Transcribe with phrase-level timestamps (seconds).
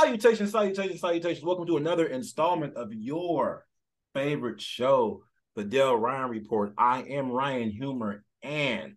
[0.00, 1.44] Salutations, salutations, salutations.
[1.44, 3.66] Welcome to another installment of your
[4.14, 5.24] favorite show,
[5.56, 6.72] the Dale Ryan Report.
[6.78, 8.96] I am Ryan Humor, and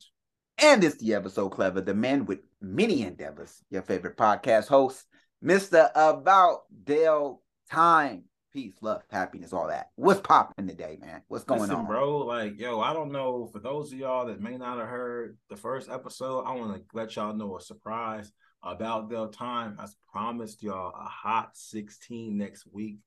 [0.60, 5.04] And it's the episode clever, the man with many endeavors, your favorite podcast host,
[5.44, 5.90] Mr.
[5.96, 7.42] About Dale
[7.72, 8.26] Time.
[8.54, 9.88] Peace, love, happiness, all that.
[9.96, 11.24] What's popping today, man?
[11.30, 11.88] What's going listen, on?
[11.88, 12.20] bro.
[12.20, 13.50] Like, yo, I don't know.
[13.52, 16.84] For those of y'all that may not have heard the first episode, I want to
[16.94, 18.32] let y'all know a surprise
[18.64, 19.78] about Dale Time.
[19.80, 22.98] I promised y'all a hot 16 next week.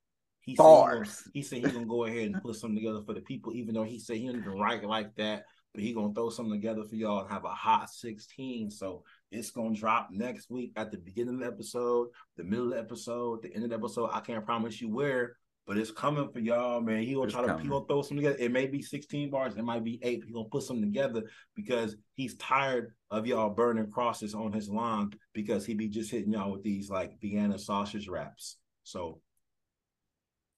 [0.41, 1.29] He said, he, gonna, Bars.
[1.33, 3.85] he said he's gonna go ahead and put something together for the people, even though
[3.85, 5.45] he said he didn't write like that.
[5.73, 8.71] But he gonna throw something together for y'all and have a hot 16.
[8.71, 12.73] So it's gonna drop next week at the beginning of the episode, the middle of
[12.73, 14.11] the episode, the end of the episode.
[14.13, 17.03] I can't promise you where, but it's coming for y'all, man.
[17.03, 18.37] He gonna It's try to he gonna throw some together.
[18.39, 20.25] It may be 16 bars, it might be eight.
[20.27, 21.23] He gonna put something together
[21.55, 26.33] because he's tired of y'all burning crosses on his lawn because he be just hitting
[26.33, 28.59] y'all with these like Vienna sausage wraps.
[28.83, 29.21] So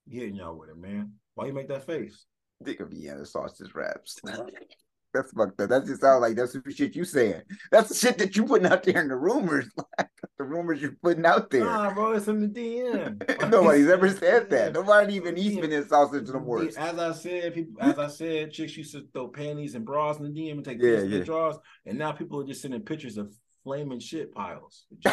[0.08, 1.12] hitting y'all with it, man.
[1.34, 2.26] Why you make that face?
[2.64, 4.18] Think of Vienna sausage wraps.
[5.16, 5.68] That's fucked up.
[5.70, 7.42] That just sounds like that's the shit you saying.
[7.70, 9.68] That's the shit that you putting out there in the rumors.
[9.98, 11.64] Like the rumors you're putting out there.
[11.64, 13.50] Nah, bro, it's in the DM.
[13.50, 14.74] Nobody's ever said that.
[14.74, 15.62] Nobody even eats Yeah.
[15.62, 16.62] Vienna sausage no more.
[16.62, 20.24] As I said, people, as I said, chicks used to throw panties and bras in
[20.24, 21.24] the DM and take Yeah, yeah.
[21.24, 21.56] drawers,
[21.86, 23.32] and now people are just sending pictures of
[23.64, 24.84] flaming shit piles.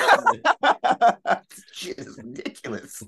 [1.71, 3.01] shit is ridiculous.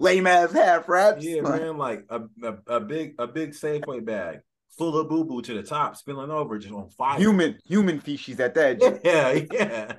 [0.00, 1.24] Lame ass half wraps.
[1.24, 4.40] yeah, man, like a, a, a big a big Safeway bag
[4.78, 7.18] full of boo boo to the top, spilling over, just on fire.
[7.18, 8.80] Human human feces at that.
[9.04, 9.92] Yeah, yeah,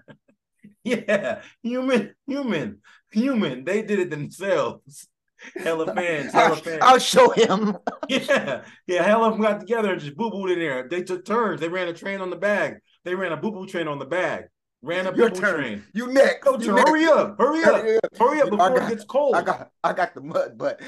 [0.83, 1.41] yeah.
[1.61, 3.65] Human, human, human.
[3.65, 5.07] They did it themselves.
[5.55, 6.79] Hella fans, hella I'll, fans.
[6.81, 7.77] I'll show him.
[8.09, 9.03] Yeah, yeah.
[9.03, 10.87] Hell of them got together and just boo booed in there.
[10.89, 11.61] They took turns.
[11.61, 12.77] They ran a train on the bag.
[13.05, 14.45] They ran a boo boo train on the bag.
[14.81, 15.55] Ran a boo Your turn.
[15.59, 15.83] train.
[15.93, 16.43] You next.
[16.43, 16.75] Go You turn.
[16.75, 16.89] next.
[16.89, 17.35] Hurry up!
[17.37, 17.75] Hurry up!
[17.81, 18.17] Hurry up.
[18.17, 19.35] Hurry up before got- it gets cold.
[19.35, 20.81] I got I got the mud, but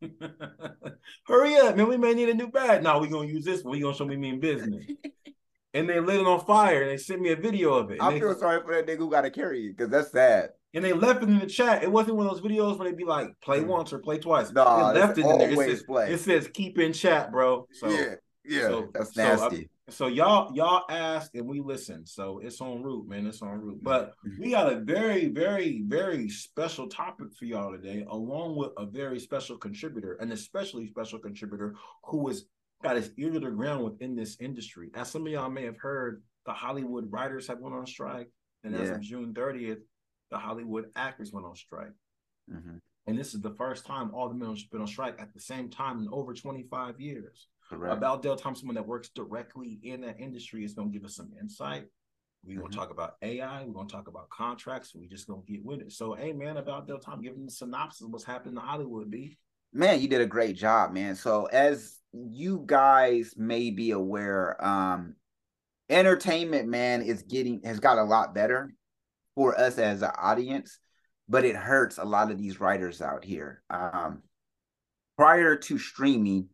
[1.26, 1.88] Hurry up, man.
[1.88, 2.82] We may need a new bag.
[2.82, 3.72] No, we gonna use this one.
[3.72, 4.84] We gonna show me mean business.
[5.74, 8.00] and they lit it on fire and they sent me a video of it.
[8.00, 10.50] I they, feel sorry for that nigga who gotta carry it because that's sad.
[10.74, 11.82] and they left it in the chat.
[11.82, 13.66] It wasn't one of those videos where they'd be like, play mm.
[13.66, 14.52] once or play twice.
[14.52, 15.50] Nah, they left it in there.
[15.50, 16.12] It says, play.
[16.12, 17.66] it says keep in chat, bro.
[17.72, 19.62] So yeah, yeah, so- that's nasty.
[19.62, 19.68] So
[20.06, 22.04] y'all y'all ask and we listen.
[22.06, 23.26] So it's on route, man.
[23.26, 23.82] It's on route.
[23.82, 24.42] But Mm-hmm.
[24.42, 29.18] we got a very, very, very special topic for y'all today, along with a very
[29.20, 32.44] special contributor, an especially special contributor who has
[32.82, 34.90] got his ear to the ground within this industry.
[34.94, 38.30] As some of y'all may have heard, the Hollywood writers have went on strike,
[38.64, 39.80] and as of June 30th,
[40.30, 41.92] the Hollywood actors went on strike.
[42.50, 42.80] Mhm.
[43.06, 45.40] And this is the first time all the men have been on strike at the
[45.40, 47.92] same time in over 25 years Correct.
[47.96, 51.16] about Dale Thompson, someone that works directly in that industry, is going to give us
[51.16, 51.84] some insight.
[52.44, 52.72] We're going Mhm.
[52.72, 53.64] to talk about AI.
[53.64, 54.94] We're going to talk about contracts.
[54.94, 55.92] We just going to get with it.
[55.92, 59.10] So, hey, man, about Dale Thompson, give them the synopsis of what's happening in Hollywood,
[59.10, 59.36] B.
[59.72, 61.14] man, you did a great job, man.
[61.14, 65.14] So as you guys may be aware, um,
[65.90, 68.72] entertainment, man, is getting has got a lot better
[69.34, 70.78] for us as an audience,
[71.28, 73.62] but it hurts a lot of these writers out here.
[73.68, 74.22] Um,
[75.18, 76.48] prior to streaming,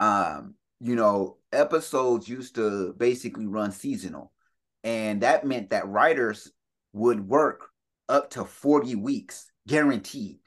[0.00, 4.32] um, you know, episodes used to basically run seasonal,
[4.82, 6.50] and that meant that writers
[6.92, 7.68] would work
[8.08, 10.38] up to 40 weeks guaranteed.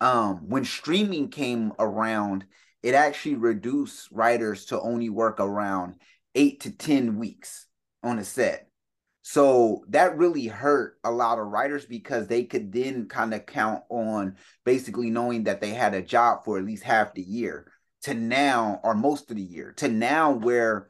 [0.00, 2.46] Um when streaming came around
[2.82, 5.96] it actually reduced writers to only work around
[6.34, 7.66] eight to ten weeks
[8.02, 8.70] on a set.
[9.22, 13.82] So that really hurt a lot of writers because they could then kind of count
[13.90, 17.70] on basically knowing that they had a job for at least half the year
[18.02, 20.88] to now or most of the year to now where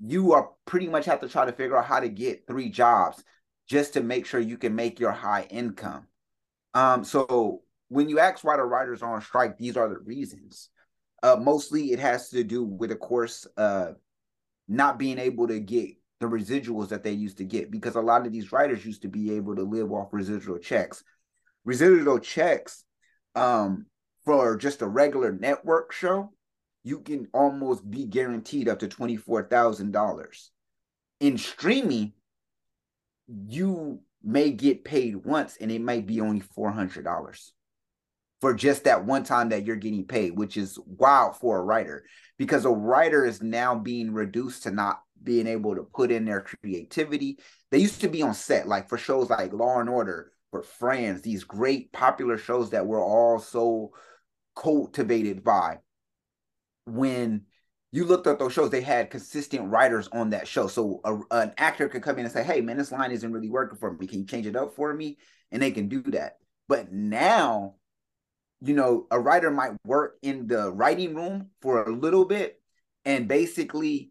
[0.00, 3.22] you are pretty much have to try to figure out how to get three jobs
[3.68, 6.06] just to make sure you can make your high income
[6.74, 10.68] um so when you ask why the writers are on strike, these are the reasons.
[11.22, 13.92] Uh, mostly it has to do with, of course, uh,
[14.68, 18.26] not being able to get the residuals that they used to get because a lot
[18.26, 21.02] of these writers used to be able to live off residual checks.
[21.64, 22.84] Residual checks
[23.34, 23.86] um,
[24.24, 26.32] for just a regular network show,
[26.88, 30.48] you can almost be guaranteed up to $24,000.
[31.20, 32.14] In streaming,
[33.26, 37.50] you may get paid once and it might be only $400
[38.40, 42.04] for just that one time that you're getting paid, which is wild for a writer
[42.38, 46.40] because a writer is now being reduced to not being able to put in their
[46.40, 47.38] creativity.
[47.70, 51.20] They used to be on set, like for shows like Law and Order, for Friends,
[51.20, 53.92] these great popular shows that we're all so
[54.56, 55.80] cultivated by.
[56.88, 57.46] When
[57.92, 60.66] you looked at those shows, they had consistent writers on that show.
[60.66, 63.48] So a, an actor could come in and say, Hey, man, this line isn't really
[63.48, 64.06] working for me.
[64.06, 65.18] Can you change it up for me?
[65.50, 66.38] And they can do that.
[66.68, 67.76] But now,
[68.60, 72.60] you know, a writer might work in the writing room for a little bit
[73.04, 74.10] and basically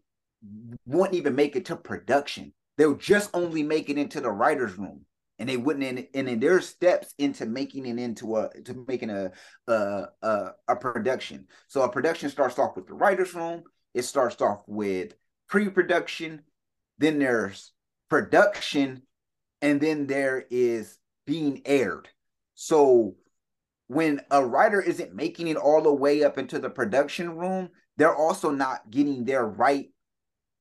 [0.86, 2.52] won't even make it to production.
[2.76, 5.04] They'll just only make it into the writer's room.
[5.38, 9.30] And they wouldn't, and, and there's steps into making it into a to making a,
[9.68, 11.46] a a a production.
[11.68, 13.62] So a production starts off with the writer's room.
[13.94, 15.14] It starts off with
[15.48, 16.42] pre-production,
[16.98, 17.72] then there's
[18.10, 19.02] production,
[19.62, 22.08] and then there is being aired.
[22.54, 23.16] So
[23.86, 28.14] when a writer isn't making it all the way up into the production room, they're
[28.14, 29.90] also not getting their right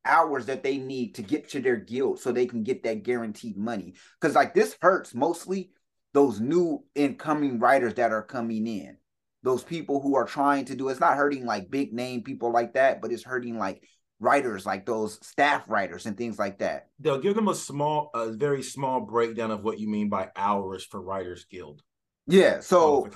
[0.07, 3.57] hours that they need to get to their guild so they can get that guaranteed
[3.57, 3.95] money.
[4.19, 5.71] Because like this hurts mostly
[6.13, 8.97] those new incoming writers that are coming in.
[9.43, 12.73] Those people who are trying to do it's not hurting like big name people like
[12.73, 13.83] that, but it's hurting like
[14.19, 16.87] writers like those staff writers and things like that.
[16.99, 20.83] They'll give them a small, a very small breakdown of what you mean by hours
[20.83, 21.81] for Writers Guild.
[22.25, 23.07] Yeah, so.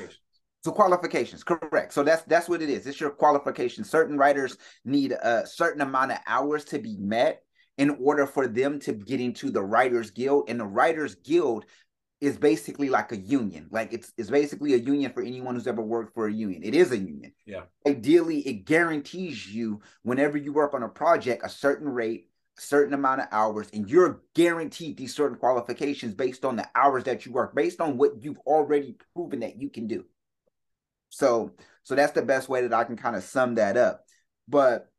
[0.63, 1.91] So qualifications, correct.
[1.91, 2.85] So that's that's what it is.
[2.85, 3.83] It's your qualification.
[3.83, 7.41] Certain writers need a certain amount of hours to be met
[7.77, 11.65] in order for them to get into the Writers Guild, and the Writers Guild
[12.19, 13.67] is basically like a union.
[13.71, 16.61] Like it's it's basically a union for anyone who's ever worked for a union.
[16.63, 17.33] It is a union.
[17.47, 17.63] Yeah.
[17.87, 22.29] Ideally, it guarantees you whenever you work on a project a certain rate,
[22.59, 27.05] a certain amount of hours, and you're guaranteed these certain qualifications based on the hours
[27.05, 30.05] that you work, based on what you've already proven that you can do.
[31.11, 31.51] So
[31.83, 34.05] so that's the best way that I can kind of sum that up.
[34.47, 34.89] But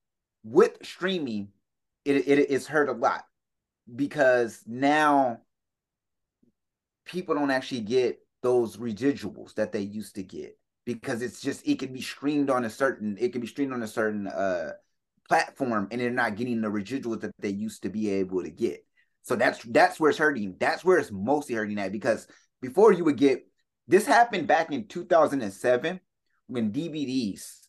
[0.45, 1.49] with streaming,
[2.05, 3.25] it, it it's hurt a lot
[3.95, 5.39] because now
[7.05, 11.79] people don't actually get those residuals that they used to get because it's just it
[11.79, 14.73] can be streamed on a certain it can be streamed on a certain uh
[15.29, 18.85] platform and they're not getting the residuals that they used to be able to get.
[19.23, 20.57] So that's that's where it's hurting.
[20.59, 22.27] That's where it's mostly hurting at because
[22.61, 23.47] before you would get
[23.89, 26.01] this happened back in 2007
[26.47, 27.61] when DVDs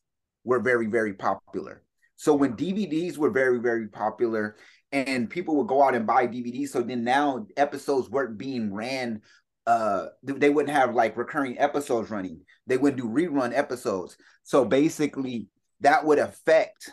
[0.44, 1.84] were very very popular.
[2.16, 4.56] So when DVDs were very very popular
[4.94, 6.70] and people would go out and buy DVDs.
[6.70, 9.22] So then now episodes weren't being ran.
[9.66, 12.42] Uh, they wouldn't have like recurring episodes running.
[12.68, 14.16] They wouldn't do rerun episodes.
[14.44, 15.48] So basically,
[15.82, 16.92] that would affect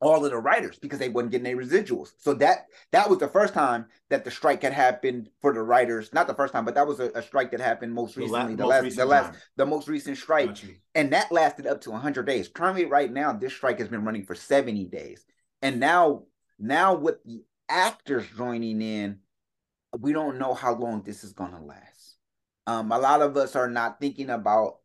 [0.00, 2.10] all of the writers because they wasn't getting any residuals.
[2.18, 6.12] So that that was the first time that the strike had happened for the writers.
[6.12, 8.54] Not the first time, but that was a, a strike that happened most recently.
[8.54, 10.58] The, la- the last, the last, the most recent strike,
[10.94, 12.48] and that lasted up to 100 days.
[12.48, 15.24] Currently, right now, this strike has been running for 70 days,
[15.62, 16.24] and now
[16.58, 19.18] now, with the actors joining in,
[19.98, 22.16] we don't know how long this is going to last.
[22.66, 24.78] Um, a lot of us are not thinking about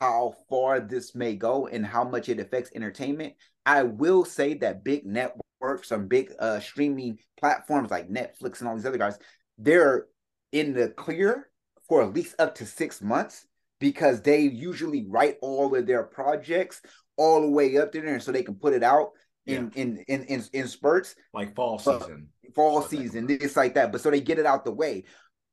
[0.00, 3.34] how far this may go and how much it affects entertainment.
[3.66, 5.42] I will say that big networks
[5.82, 9.18] some big uh, streaming platforms like Netflix and all these other guys,
[9.58, 10.06] they're
[10.52, 11.50] in the clear
[11.88, 13.46] for at least up to six months
[13.80, 16.80] because they usually write all of their projects
[17.16, 19.10] all the way up there and so they can put it out
[19.46, 19.82] in, yeah.
[19.82, 23.90] in, in in in spurts, like fall season, fall season, it's like that.
[23.90, 25.04] But so they get it out the way,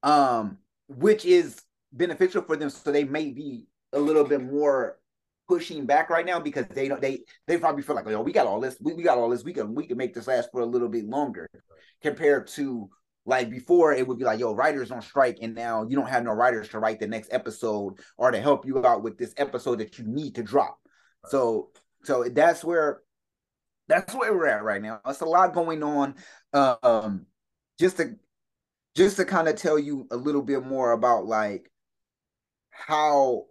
[0.03, 0.57] um,
[0.87, 1.61] which is
[1.93, 2.69] beneficial for them.
[2.69, 4.99] So they may be a little bit more
[5.47, 8.47] pushing back right now because they don't they they probably feel like oh we got
[8.47, 10.61] all this we, we got all this we can we can make this last for
[10.61, 11.47] a little bit longer
[12.01, 12.89] compared to
[13.27, 16.23] like before it would be like yo writers on strike and now you don't have
[16.23, 19.79] no writers to write the next episode or to help you out with this episode
[19.79, 20.79] that you need to drop
[21.27, 21.69] so
[22.03, 23.01] so that's where
[23.87, 24.99] that's where we're at right now.
[25.05, 26.15] It's a lot going on.
[26.53, 27.25] Um,
[27.79, 28.15] just to
[28.95, 31.69] just to kind of tell you a little bit more about like
[32.69, 33.45] how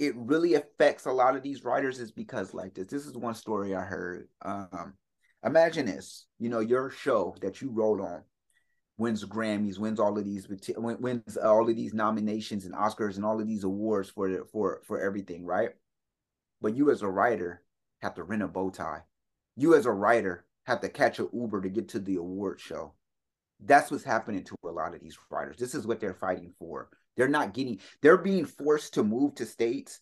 [0.00, 2.88] it really affects a lot of these writers is because like this.
[2.88, 4.26] This is one story I heard.
[4.42, 4.94] Um,
[5.44, 8.22] imagine this, you know, your show that you wrote on
[8.98, 13.40] wins Grammys, wins all of these wins all of these nominations and Oscars and all
[13.40, 15.70] of these awards for for for everything, right?
[16.60, 17.62] But you as a writer
[18.02, 19.02] have to rent a bow tie
[19.60, 22.94] you as a writer have to catch an Uber to get to the award show.
[23.62, 25.58] That's what's happening to a lot of these writers.
[25.58, 26.88] This is what they're fighting for.
[27.20, 30.00] They're not getting, they're being forced to move to states,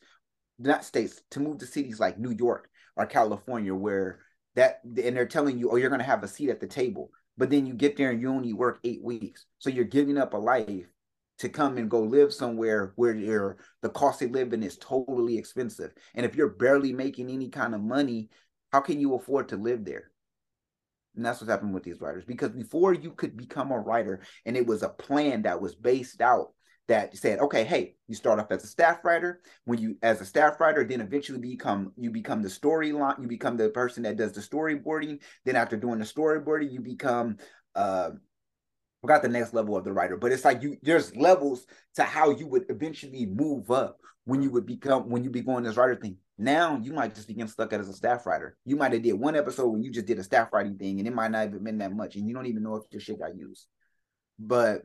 [0.58, 4.20] not states, to move to cities like New York or California, where
[4.54, 7.10] that, and they're telling you, oh, you're going to have a seat at the table.
[7.37, 9.46] But then you get there and you only work eight weeks.
[9.58, 10.87] So you're giving up a life
[11.38, 15.92] to come and go live somewhere where your the cost of living is totally expensive.
[16.14, 18.30] And if you're barely making any kind of money
[18.72, 20.10] how can you afford to live there?
[21.16, 22.25] And that's what's happened with these writers.
[22.25, 26.20] Because before you could become a writer, and it was a plan that was based
[26.20, 26.52] out
[26.88, 29.40] that said, okay, hey, you start off as a staff writer.
[29.64, 33.57] When you as a staff writer, then eventually become you become the storyline, you become
[33.57, 35.21] the person that does the storyboarding.
[35.45, 37.37] Then after doing the storyboarding, you become
[37.75, 38.11] uh
[39.02, 42.30] forgot the next level of the writer, but it's like you there's levels to how
[42.30, 45.97] you would eventually move up when you would become when you be going this writer
[45.97, 46.16] thing.
[46.38, 48.57] Now you might just begin stuck as a staff writer.
[48.64, 51.07] You might have did one episode when you just did a staff writing thing, and
[51.07, 53.18] it might not have been that much, and you don't even know if your shit
[53.18, 53.66] got used.
[54.38, 54.85] But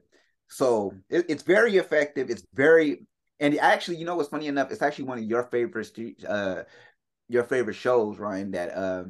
[0.54, 2.30] so it, it's very effective.
[2.30, 3.06] It's very
[3.40, 4.72] and actually, you know what's funny enough?
[4.72, 5.92] It's actually one of your favorite
[6.28, 6.64] uh
[7.30, 8.52] your favorite shows, Ryan.
[8.52, 9.04] That uh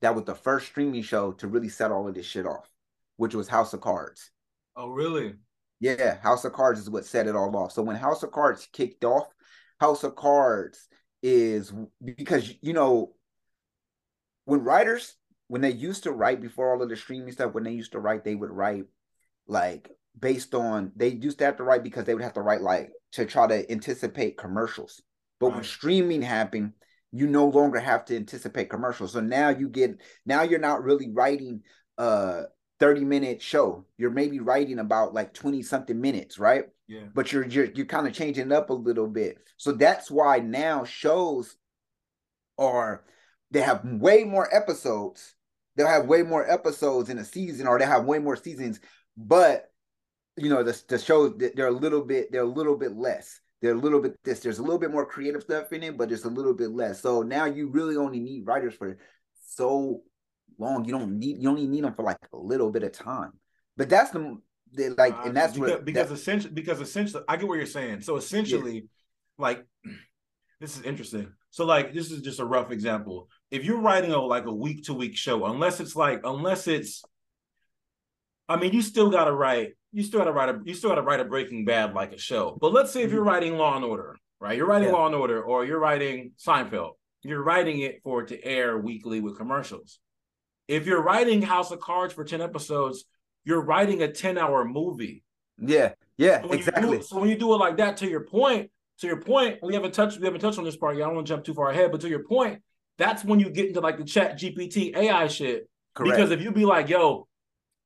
[0.00, 2.68] that was the first streaming show to really set all of this shit off
[3.16, 4.30] which was House of Cards.
[4.76, 5.34] Oh, really?
[5.80, 7.72] Yeah, House of Cards is what set it all off.
[7.72, 9.28] So when House of Cards kicked off,
[9.80, 10.88] House of Cards
[11.22, 13.14] is because you know
[14.44, 15.16] when writers
[15.48, 18.00] when they used to write before all of the streaming stuff, when they used to
[18.00, 18.84] write, they would write
[19.46, 22.62] like based on they used to have to write because they would have to write
[22.62, 25.02] like to try to anticipate commercials.
[25.40, 25.54] But right.
[25.56, 26.72] when streaming happened,
[27.12, 29.12] you no longer have to anticipate commercials.
[29.12, 31.62] So now you get now you're not really writing
[31.98, 32.44] a
[32.80, 33.84] 30 minute show.
[33.98, 36.64] You're maybe writing about like 20 something minutes, right?
[36.86, 37.04] Yeah.
[37.14, 39.38] But you're you're, you're kind of changing it up a little bit.
[39.56, 41.56] So that's why now shows
[42.58, 43.04] are
[43.50, 45.34] they have way more episodes.
[45.76, 48.80] They'll have way more episodes in a season or they have way more seasons,
[49.16, 49.70] but
[50.36, 53.40] you know, the the shows they're a little bit they're a little bit less.
[53.62, 54.40] They're a little bit this.
[54.40, 57.00] There's a little bit more creative stuff in it, but there's a little bit less.
[57.00, 58.98] So now you really only need writers for
[59.46, 60.02] so
[60.58, 60.84] long.
[60.84, 63.32] You don't need you only need them for like a little bit of time.
[63.76, 64.38] But that's the,
[64.72, 67.66] the like, and uh, that's because, what because essentially because essentially I get what you're
[67.66, 68.02] saying.
[68.02, 68.80] So essentially, yeah.
[69.38, 69.66] like
[70.60, 71.32] this is interesting.
[71.50, 73.28] So like this is just a rough example.
[73.50, 77.02] If you're writing a like a week to week show, unless it's like unless it's,
[78.48, 79.74] I mean, you still got to write.
[79.94, 80.60] You still got to write a.
[80.64, 82.58] You still got to write a Breaking Bad like a show.
[82.60, 83.28] But let's say if you're mm-hmm.
[83.30, 84.56] writing Law and Order, right?
[84.56, 84.94] You're writing yeah.
[84.94, 86.92] Law and Order, or you're writing Seinfeld.
[87.22, 89.98] You're writing it for it to air weekly with commercials.
[90.68, 93.04] If you're writing House of Cards for 10 episodes,
[93.44, 95.22] you're writing a 10 hour movie.
[95.58, 97.02] Yeah, yeah, so exactly.
[97.02, 99.94] So when you do it like that, to your point, to your point, we haven't
[99.94, 101.04] touched we haven't touched on this part yet.
[101.04, 102.60] I don't want to jump too far ahead, but to your point,
[102.98, 105.68] that's when you get into like the ChatGPT AI shit.
[105.94, 106.16] Correct.
[106.16, 107.28] Because if you be like, yo,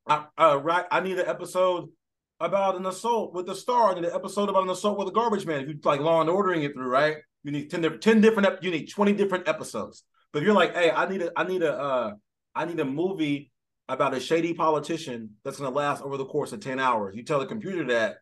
[0.07, 1.91] I uh, right, I need an episode
[2.41, 5.47] about an assault with the star, I the episode about an assault with a garbage
[5.47, 5.61] man.
[5.61, 7.17] If you like law and ordering it through, right?
[7.43, 10.05] You need 10, different 10 different you need 20 different episodes.
[10.33, 12.13] But if you're like, hey, I need a I need a uh
[12.55, 13.51] I need a movie
[13.89, 17.17] about a shady politician that's going to last over the course of 10 hours.
[17.17, 18.17] You tell the computer that.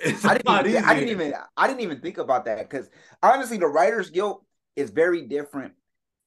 [0.04, 2.88] I didn't, even, I didn't even I didn't even think about that because
[3.22, 4.44] honestly, the writer's Guild
[4.76, 5.72] is very different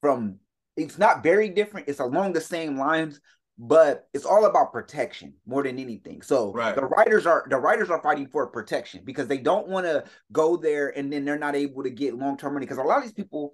[0.02, 0.40] from
[0.76, 3.20] it's not very different, it's along the same lines,
[3.64, 6.24] but it's all about protection more than anything.
[6.24, 6.74] So right.
[6.74, 10.58] the writers are the writers are fighting for protection because they don't want to go
[10.58, 12.66] there and then they're not able to get long-term money.
[12.66, 13.54] Because a lot of these people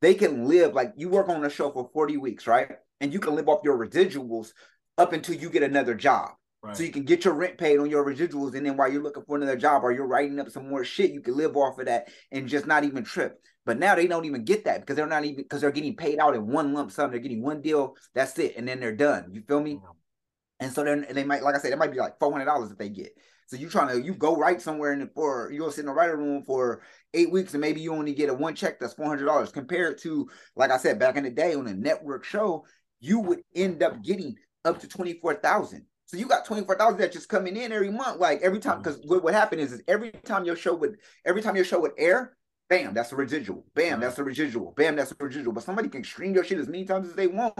[0.00, 2.68] they can live like you work on a show for 40 weeks, right?
[3.00, 4.52] And you can live off your residuals
[4.98, 6.32] up until you get another job.
[6.64, 6.74] Right.
[6.74, 9.22] So you can get your rent paid on your residuals, and then while you're looking
[9.26, 11.84] for another job or you're writing up some more shit, you can live off of
[11.84, 13.38] that and just not even trip.
[13.66, 16.18] But now they don't even get that because they're not even because they're getting paid
[16.18, 17.10] out in one lump sum.
[17.10, 19.28] They're getting one deal, that's it, and then they're done.
[19.30, 19.78] You feel me?
[20.58, 22.70] And so then they might, like I said, it might be like four hundred dollars
[22.70, 23.10] that they get.
[23.46, 25.86] So you trying to you go write somewhere in the, for you go sit in
[25.86, 26.80] the writer room for
[27.12, 29.98] eight weeks and maybe you only get a one check that's four hundred dollars compared
[29.98, 32.64] to like I said back in the day on a network show
[33.00, 35.84] you would end up getting up to twenty four thousand.
[36.06, 38.78] So you got twenty four thousand that just coming in every month like every time
[38.78, 38.84] mm.
[38.84, 41.80] because what what happened is, is every time your show would every time your show
[41.80, 42.36] would air
[42.70, 43.64] Bam, that's a residual.
[43.74, 44.72] Bam, that's a residual.
[44.72, 45.52] Bam, that's a residual.
[45.52, 47.54] But somebody can stream your shit as many times as they want,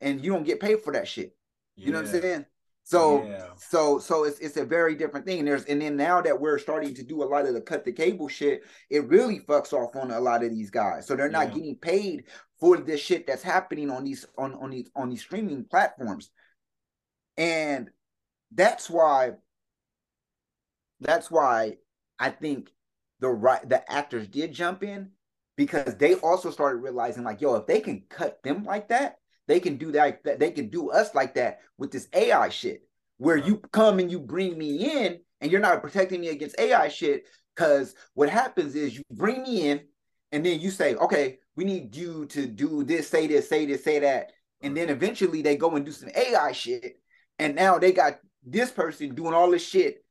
[0.00, 1.36] and you don't get paid for that shit.
[1.76, 1.92] You yeah.
[1.92, 2.46] know what I'm saying?
[2.82, 3.48] So yeah.
[3.56, 5.40] so so it's it's a very different thing.
[5.40, 7.84] And there's and then now that we're starting to do a lot of the cut
[7.84, 11.06] the cable shit, it really fucks off on a lot of these guys.
[11.06, 11.54] So they're not yeah.
[11.54, 12.24] getting paid
[12.58, 16.30] for this shit that's happening on these on on these on these streaming platforms.
[17.38, 17.88] And
[18.52, 19.32] that's why
[21.00, 21.78] that's why
[22.18, 22.70] I think
[23.20, 25.12] the right the actors did jump in
[25.56, 29.18] because they also started realizing like yo if they can cut them like that
[29.48, 30.22] they can do that.
[30.38, 32.82] They can do us like that with this AI shit,
[33.16, 36.88] where you come and you bring me in, and you're not protecting me against AI
[36.88, 37.24] shit.
[37.56, 39.80] Because what happens is you bring me in,
[40.30, 43.82] and then you say, okay, we need you to do this, say this, say this,
[43.82, 47.00] say that, and then eventually they go and do some AI shit,
[47.38, 50.04] and now they got this person doing all this shit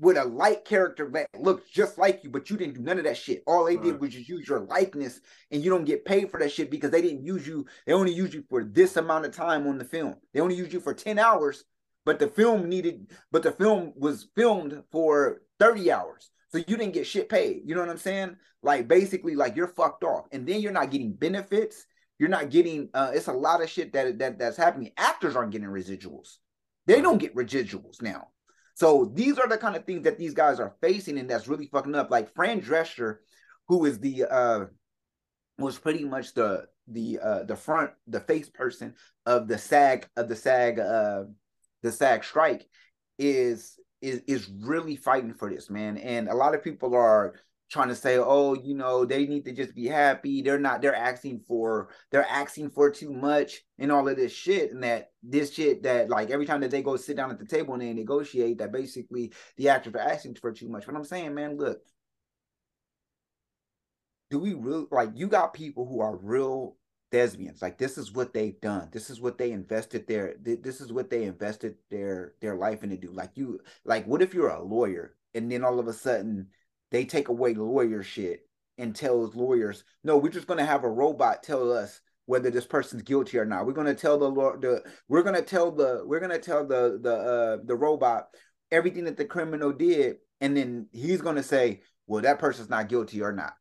[0.00, 3.04] with a light character that looks just like you, but you didn't do none of
[3.04, 3.42] that shit.
[3.46, 3.84] All they right.
[3.84, 5.20] did was just use your likeness,
[5.50, 7.66] and you don't get paid for that shit because they didn't use you.
[7.86, 10.16] They only use you for this amount of time on the film.
[10.32, 11.64] They only use you for 10 hours,
[12.04, 16.30] but the film needed, but the film was filmed for 30 hours.
[16.50, 17.62] So you didn't get shit paid.
[17.64, 18.36] You know what I'm saying?
[18.62, 20.26] Like basically, like you're fucked off.
[20.32, 21.84] And then you're not getting benefits.
[22.18, 24.92] You're not getting uh it's a lot of shit that that that's happening.
[24.96, 26.38] Actors aren't getting residuals
[26.88, 28.28] They don't get residuals now.
[28.74, 31.66] So these are the kind of things that these guys are facing, and that's really
[31.66, 32.10] fucking up.
[32.10, 33.18] Like Fran Drescher,
[33.68, 34.64] who is the uh
[35.58, 38.94] was pretty much the the uh the front the face person
[39.26, 41.24] of the SAG of the SAG uh
[41.82, 42.66] the SAG strike
[43.18, 47.34] is is is really fighting for this man and a lot of people are
[47.70, 50.42] trying to say oh you know they need to just be happy.
[50.42, 54.72] They're not they're asking for they're asking for too much and all of this shit
[54.72, 57.46] and that this shit that like every time that they go sit down at the
[57.46, 60.86] table and they negotiate that basically the actors are asking for too much.
[60.86, 61.80] But i'm saying man look.
[64.30, 66.76] Do we really like you got people who are real
[67.10, 67.62] thespians.
[67.62, 68.88] Like this is what they've done.
[68.92, 72.96] This is what they invested their this is what they invested their their life into
[72.96, 73.12] do.
[73.12, 76.48] Like you like what if you're a lawyer and then all of a sudden
[76.90, 78.40] they take away lawyer shit
[78.76, 82.66] and tells lawyers no we're just going to have a robot tell us whether this
[82.66, 84.30] person's guilty or not we're going to tell the
[84.60, 88.28] the we're going to tell the we're going to tell the the uh the robot
[88.70, 92.88] everything that the criminal did and then he's going to say well that person's not
[92.88, 93.52] guilty or not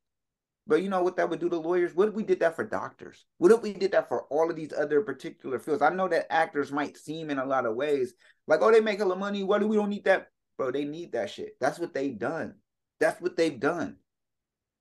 [0.67, 1.95] but you know what that would do to lawyers?
[1.95, 3.25] What if we did that for doctors?
[3.37, 5.81] What if we did that for all of these other particular fields?
[5.81, 8.13] I know that actors might seem in a lot of ways
[8.47, 9.43] like, oh, they make a lot of money.
[9.43, 10.27] Why do we don't need that?
[10.57, 11.51] Bro, they need that shit.
[11.61, 12.55] That's what they've done.
[12.99, 13.97] That's what they've done.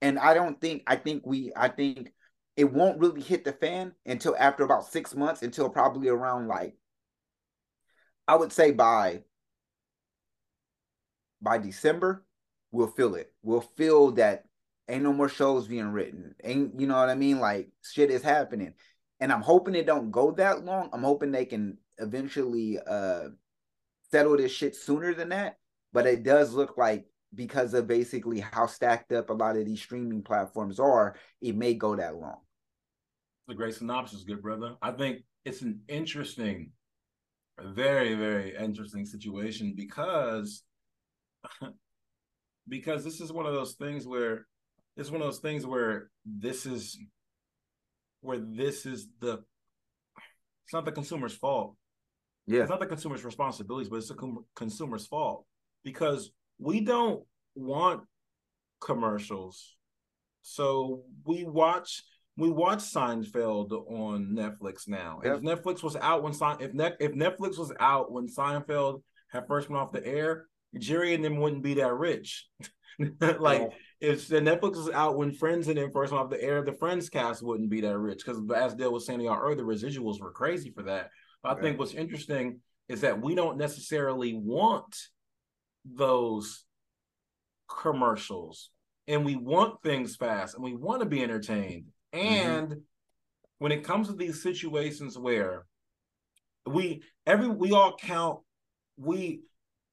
[0.02, 2.12] And I don't think, I think we, I think
[2.56, 6.75] it won't really hit the fan until after about six months, until probably around like,
[8.28, 9.23] I would say by
[11.40, 12.25] by December,
[12.73, 13.32] we'll feel it.
[13.42, 14.44] We'll feel that
[14.88, 16.35] ain't no more shows being written.
[16.42, 17.38] Ain't you know what I mean?
[17.38, 18.75] Like shit is happening.
[19.20, 20.90] And I'm hoping it don't go that long.
[20.92, 23.28] I'm hoping they can eventually uh
[24.11, 25.58] settle this shit sooner than that.
[25.92, 29.80] But it does look like because of basically how stacked up a lot of these
[29.80, 32.38] streaming platforms are, it may go that long.
[33.49, 34.76] The great synopsis, good brother.
[34.83, 36.73] I think it's an interesting,
[37.61, 40.62] very, very interesting situation because
[42.68, 44.47] because this is one of those things where
[44.97, 46.99] it's one of those things where this is
[48.23, 49.45] where this is the
[50.65, 51.76] it's not the consumer's fault.
[52.47, 52.62] Yeah.
[52.62, 55.45] It's not the consumer's responsibilities, but it's the consumer's fault
[55.84, 58.02] because we don't want
[58.80, 59.75] commercials.
[60.42, 62.02] So we watch
[62.38, 65.21] we watch Seinfeld on Netflix now.
[65.25, 65.36] Yep.
[65.36, 69.47] If Netflix was out when Sein if Net if Netflix was out when Seinfeld had
[69.49, 70.47] first went off the air,
[70.78, 72.47] Jerry and them wouldn't be that rich.
[73.38, 76.62] like if the Netflix is out when Friends and then first went off the air,
[76.62, 79.62] the Friends cast wouldn't be that rich because as Dale was saying y'all earlier, the
[79.62, 81.10] residuals were crazy for that.
[81.42, 81.62] I right.
[81.62, 84.97] think what's interesting is that we don't necessarily want
[85.94, 86.64] those
[87.68, 88.70] commercials
[89.08, 91.86] and we want things fast and we want to be entertained.
[92.14, 92.26] Mm-hmm.
[92.26, 92.78] And mm-hmm.
[93.58, 95.66] when it comes to these situations where
[96.66, 98.40] we every we all count
[98.96, 99.40] we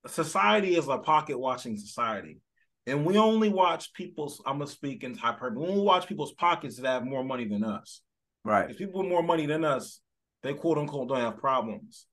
[0.07, 2.39] society is a pocket watching society
[2.87, 6.77] and we only watch people's i'm gonna speak in hyperbole we only watch people's pockets
[6.77, 8.01] that have more money than us
[8.43, 10.01] right if people with more money than us
[10.41, 12.07] they quote unquote don't have problems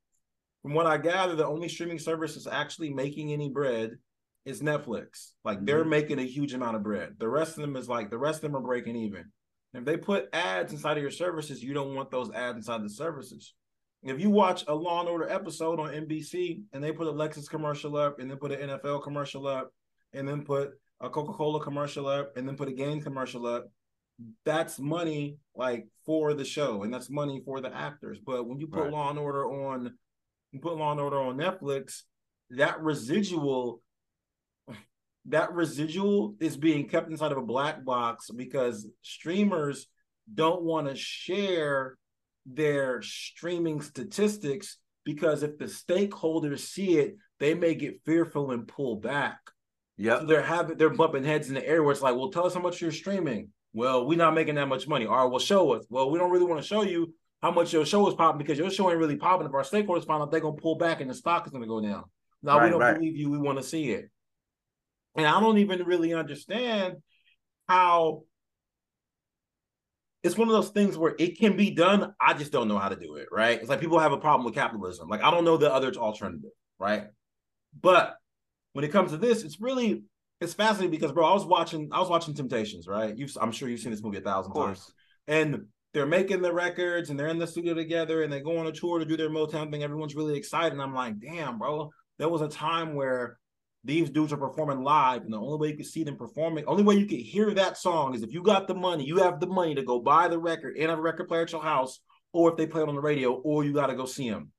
[0.63, 3.93] from what i gather the only streaming service that's actually making any bread
[4.45, 5.67] is netflix like mm-hmm.
[5.67, 8.37] they're making a huge amount of bread the rest of them is like the rest
[8.37, 9.25] of them are breaking even
[9.75, 12.89] if they put ads inside of your services you don't want those ads inside the
[12.89, 13.55] services
[14.03, 17.49] if you watch a law and order episode on nbc and they put a lexus
[17.49, 19.71] commercial up and then put an nfl commercial up
[20.13, 23.71] and then put a Coca-Cola commercial up and then put a game commercial up,
[24.45, 28.19] that's money like for the show and that's money for the actors.
[28.25, 28.93] But when you put right.
[28.93, 29.95] Law and Order on
[30.53, 32.03] you put Law and Order on Netflix,
[32.51, 33.83] that residual
[35.27, 39.87] that residual is being kept inside of a black box because streamers
[40.33, 41.99] don't want to share
[42.47, 48.97] their streaming statistics because if the stakeholders see it, they may get fearful and pull
[48.97, 49.39] back.
[49.97, 50.21] Yeah.
[50.21, 52.55] So they're having they're bumping heads in the air where it's like, well, tell us
[52.55, 53.51] how much you're streaming.
[53.73, 55.07] Well, we're not making that much money.
[55.07, 55.85] All right, well, show us.
[55.91, 58.59] Well, we don't really want to show you how much your show is popping because
[58.59, 59.47] your show ain't really popping.
[59.47, 61.81] If our stakeholders find out, they're gonna pull back and the stock is gonna go
[61.81, 62.05] down.
[62.43, 62.95] Now right, we don't right.
[62.95, 63.31] believe you.
[63.31, 64.11] We want to see it.
[65.17, 66.97] And I don't even really understand
[67.69, 68.23] how
[70.23, 72.15] it's one of those things where it can be done.
[72.21, 73.29] I just don't know how to do it.
[73.33, 73.59] Right?
[73.59, 75.09] It's like people have a problem with capitalism.
[75.09, 76.51] Like I don't know the other alternative.
[76.79, 77.05] Right?
[77.81, 78.17] But
[78.75, 80.05] when it comes to this, it's really
[80.41, 83.17] it's fascinating because bro, I was watching I was watching Temptations, right?
[83.17, 84.93] You I'm sure you've seen this movie a thousand times.
[85.27, 88.67] And they're making the records and they're in the studio together and they go on
[88.67, 89.83] a tour to do their Motown thing.
[89.83, 90.73] Everyone's really excited.
[90.73, 93.39] And I'm like, damn, bro, there was a time where
[93.83, 96.83] these dudes are performing live, and the only way you could see them performing, only
[96.83, 99.47] way you could hear that song is if you got the money, you have the
[99.47, 102.01] money to go buy the record and have a record player at your house,
[102.33, 104.51] or if they play it on the radio, or you got to go see them.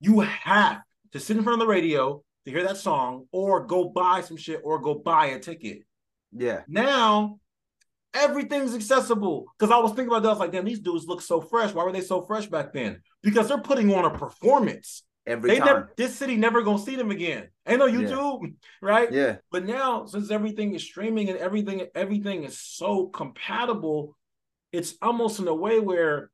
[0.00, 0.80] You have
[1.12, 4.36] to sit in front of the radio to hear that song or go buy some
[4.36, 5.80] shit or go buy a ticket.
[6.32, 6.62] Yeah.
[6.66, 7.38] Now
[8.14, 9.46] everything's accessible.
[9.58, 11.72] Because I was thinking about that, I was like, damn, these dudes look so fresh.
[11.74, 13.02] Why were they so fresh back then?
[13.22, 15.02] Because they're putting on a performance.
[15.26, 15.66] Every They time.
[15.66, 17.48] never this city never gonna see them again.
[17.66, 18.00] Ain't no Yeah.
[18.10, 19.10] YouTube, right?
[19.10, 19.36] yeah.
[19.50, 24.16] But now, since everything is streaming and everything, everything is so compatible,
[24.70, 26.30] it's almost in a way where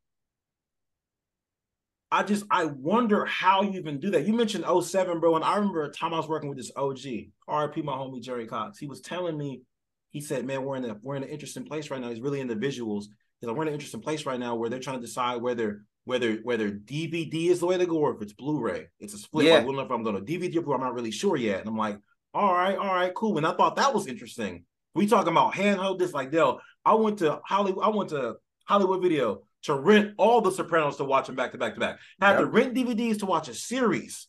[2.10, 4.26] I just I wonder how you even do that.
[4.26, 7.30] You mentioned 07, bro, and I remember a time I was working with this OG,
[7.48, 8.78] RP my homie Jerry Cox.
[8.78, 9.62] He was telling me,
[10.10, 12.08] he said, "Man, we're in a we're in an interesting place right now.
[12.08, 13.04] He's really into visuals.
[13.40, 15.84] He's like, we're in an interesting place right now where they're trying to decide whether
[16.04, 18.88] whether whether DVD is the way to go or if it's Blu-ray.
[18.98, 19.46] It's a split.
[19.46, 19.54] Yeah.
[19.54, 20.74] Like, we don't know if I'm going to DVD or Blu-ray.
[20.74, 21.60] I'm not really sure yet.
[21.60, 21.98] And I'm like,
[22.34, 23.38] all right, all right, cool.
[23.38, 24.64] And I thought that was interesting.
[24.94, 26.60] We talking about handheld this like Dell.
[26.84, 27.84] I went to Hollywood.
[27.84, 31.58] I went to Hollywood Video to rent all the Sopranos to watch them back to
[31.58, 31.98] back to back.
[32.20, 34.26] Had to rent DVDs to watch a series.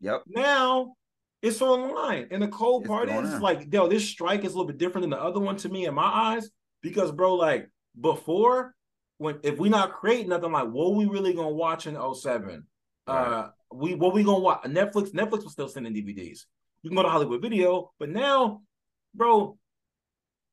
[0.00, 0.24] Yep.
[0.28, 0.94] Now
[1.44, 2.28] it's online.
[2.30, 5.02] And the cold It's part is like, Dell, this strike is a little bit different
[5.02, 6.48] than the other one to me in my eyes.
[6.80, 8.74] Because, bro, like before,
[9.18, 12.66] when if we not creating nothing like what we really gonna watch in 07?
[13.06, 14.62] Uh we what we gonna watch?
[14.64, 16.46] Netflix, Netflix was still sending DVDs.
[16.82, 18.62] You can go to Hollywood Video, but now,
[19.14, 19.58] bro,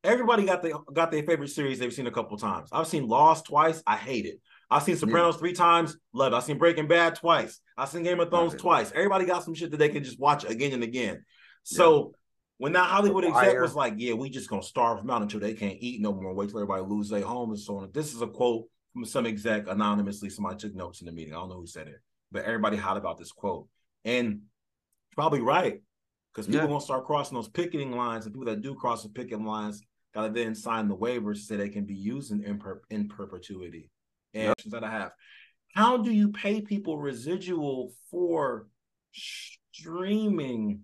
[0.04, 2.70] everybody got the got their favorite series they've seen a couple times.
[2.72, 4.42] I've seen Lost twice, I hate it.
[4.72, 6.36] I've seen Sopranos three times, love it.
[6.36, 7.60] I've seen Breaking Bad twice.
[7.78, 8.92] I've seen Game of Thrones twice.
[8.94, 11.26] Everybody got some shit that they can just watch again and again.
[11.64, 12.14] So
[12.58, 15.54] when that Hollywood exec was like, "Yeah, we just gonna starve them out until they
[15.54, 16.34] can't eat no more.
[16.34, 19.26] Wait till everybody lose their home and so on." This is a quote from some
[19.26, 20.30] exec anonymously.
[20.30, 21.34] Somebody took notes in the meeting.
[21.34, 22.00] I don't know who said it,
[22.32, 23.68] but everybody hot about this quote,
[24.06, 24.44] and
[25.12, 25.82] probably right
[26.32, 26.68] because people Yeah.
[26.68, 29.82] won't start crossing those picketing lines, and people that do cross the picketing lines
[30.14, 33.90] gotta then sign the waivers so they can be used in in, per, in perpetuity.
[34.34, 34.72] And Yep.
[34.72, 35.12] that I have,
[35.74, 38.68] how do you pay people residual for
[39.12, 40.82] streaming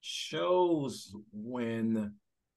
[0.00, 2.14] shows when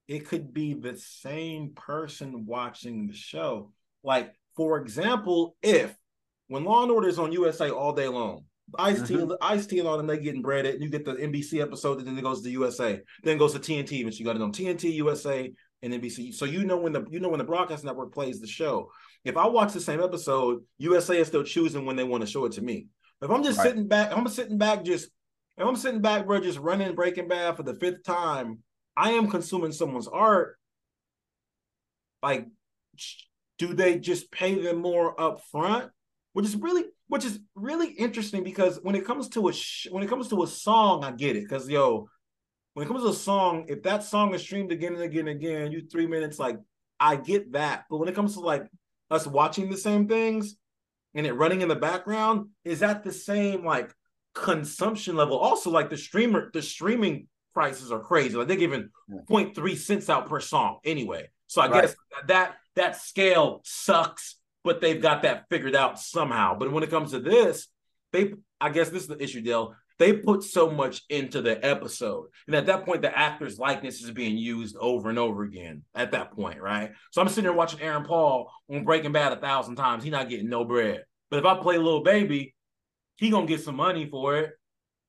[0.08, 3.72] it could be the same person watching the show?
[4.04, 5.96] Like, for example, if
[6.48, 8.46] when Law and Order is on USA all day long,
[8.78, 9.38] Ice T, Mhm.
[9.42, 12.08] Ice T, and all them they getting breaded, and you get the NBC episode, and
[12.08, 14.52] then it goes to USA, then it goes to TNT, but you got it on
[14.52, 15.52] TNT, USA,
[15.82, 16.34] and NBC.
[16.34, 18.92] So you know when the you know when the broadcast network plays the show.
[19.26, 22.46] If I watch the same episode, USA is still choosing when they want to show
[22.46, 22.88] it to me.
[23.22, 23.68] If I'm just Right.
[23.68, 25.10] sitting back, I'm sitting back just
[25.58, 28.60] if I'm sitting back, bro, just running Breaking Bad for the fifth time,
[28.96, 30.58] I am consuming someone's art.
[32.24, 32.48] Like,
[33.58, 35.92] do they just pay them more up front?
[36.34, 40.04] Which is really, which is really interesting because when it comes to a sh- when
[40.04, 41.44] it comes to a song, I get it.
[41.44, 42.10] Because yo,
[42.74, 45.38] when it comes to a song, if that song is streamed again and again and
[45.38, 46.58] again, you three minutes, like
[47.00, 47.86] I get that.
[47.90, 48.68] But when it comes to like
[49.10, 50.56] us watching the same things
[51.16, 53.94] and it running in the background, is that the same like
[54.36, 55.38] consumption level?
[55.38, 58.36] Also, like the streamer, the streaming prices are crazy.
[58.38, 59.22] Like they're giving Yeah.
[59.28, 61.30] 0.3 cents out per song anyway.
[61.48, 61.82] So I Right.
[61.82, 61.96] guess
[62.28, 66.56] that that scale sucks, but they've got that figured out somehow.
[66.58, 67.68] But when it comes to this,
[68.12, 69.74] they I guess this is the issue, Dale.
[70.00, 72.28] They put so much into the episode.
[72.48, 76.12] And at that point, the actor's likeness is being used over and over again at
[76.12, 76.94] that point, right?
[77.12, 80.04] So I'm sitting there watching Aaron Paul on Breaking Bad a thousand times.
[80.04, 81.04] He's not getting no bread.
[81.30, 82.56] But if I play Lil Baby,
[83.18, 84.52] he gonna get some money for it.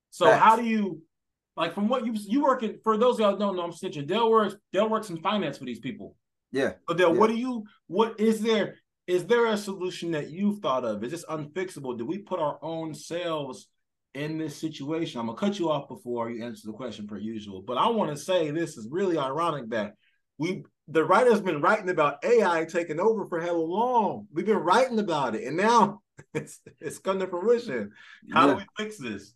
[0.09, 0.43] So Facts.
[0.43, 1.01] how do you
[1.55, 4.07] like from what you you working for those of y'all don't know I'm snitching.
[4.07, 6.17] Dale works Dale works in finance for these people.
[6.51, 6.73] Yeah.
[6.89, 7.19] So Dale, Yeah.
[7.19, 8.75] what do you what is there
[9.07, 11.01] is there a solution that you've thought of?
[11.05, 11.97] Is this unfixable?
[11.97, 13.67] Do we put our own selves
[14.13, 15.19] in this situation?
[15.19, 18.11] I'm gonna cut you off before you answer the question per usual, but I want
[18.11, 19.93] to say this is really ironic that
[20.37, 24.27] we the writer's been writing about AI taking over for hella long.
[24.33, 26.01] We've been writing about it, and now
[26.33, 27.91] it's it's come to fruition.
[28.33, 28.53] How Yeah.
[28.53, 29.33] do we fix this?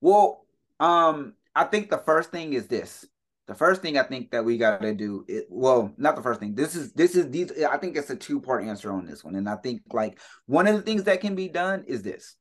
[0.00, 0.46] Well,
[0.78, 3.06] um, I think the first thing is this.
[3.46, 6.38] The first thing I think that we got to do, it, well, not the first
[6.38, 6.54] thing.
[6.54, 7.50] This is this is these.
[7.64, 10.68] I think it's a two part answer on this one, and I think like one
[10.68, 12.36] of the things that can be done is this: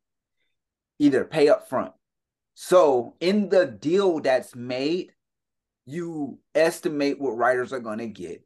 [1.00, 1.94] either pay up front.
[2.54, 5.14] So in the deal that's made,
[5.86, 8.46] you estimate what writers are going to get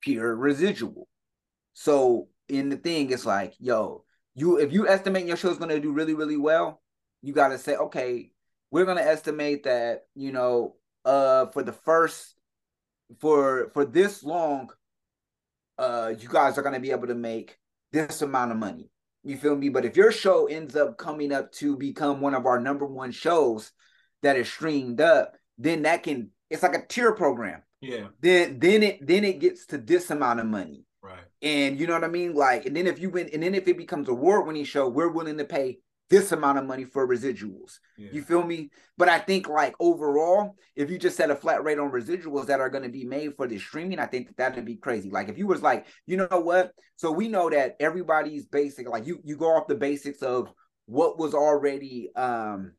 [0.00, 1.08] pure residual.
[1.74, 5.80] So in the thing, it's like, yo, you if you estimate your show's going to
[5.80, 6.82] do really really well,
[7.22, 8.30] you got to say, okay,
[8.70, 12.34] we're going to estimate that you know uh for the first
[13.20, 14.68] for for this long
[15.78, 17.58] uh you guys are going to be able to make
[17.92, 18.90] this amount of money
[19.26, 22.46] you feel me but if your show ends up coming up to become one of
[22.46, 23.72] our number one shows
[24.22, 28.82] that is streamed up then that can it's like a tier program Yeah, then then
[28.82, 31.24] it then it gets to this amount of money right.
[31.42, 32.34] and you know what I mean?
[32.34, 34.88] Like, and then if you win, and then if it becomes a award winning show,
[34.88, 37.78] we're willing to pay this amount of money for residuals.
[37.96, 38.10] Yeah.
[38.12, 38.70] You feel me?
[38.96, 42.60] But I think like overall, if you just set a flat rate on residuals that
[42.60, 45.10] are going to be made for the streaming, I think that that'd be crazy.
[45.10, 46.72] Like if you was like, you know what?
[46.96, 50.52] So we know that everybody's basic, like you you go off the basics of
[50.86, 52.72] what was already um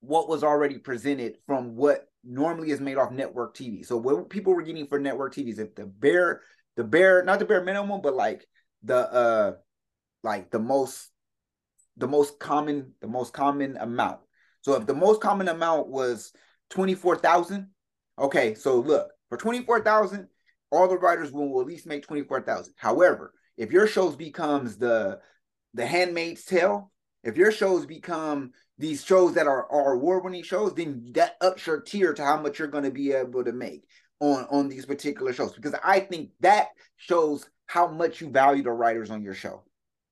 [0.00, 3.84] what was already presented from what normally is made off network TV.
[3.84, 6.40] So what people were getting for network TVs, if the bare
[6.76, 8.46] the bare not the bare minimum, but like
[8.82, 9.52] the uh
[10.22, 11.10] like the most
[11.98, 14.20] the most common the most common amount.
[14.62, 16.32] So if the most common amount was
[16.70, 17.68] 24,000,
[18.18, 20.28] okay, so look, for 24,000,
[20.70, 22.74] all the writers will at least make 24,000.
[22.76, 25.20] However, if your shows becomes the
[25.74, 26.90] the handmaid's tale,
[27.22, 31.80] if your shows become these shows that are, are award-winning shows, then that ups your
[31.80, 33.84] tier to how much you're going to be able to make
[34.20, 38.72] on on these particular shows because I think that shows how much you value the
[38.72, 39.64] writers on your show.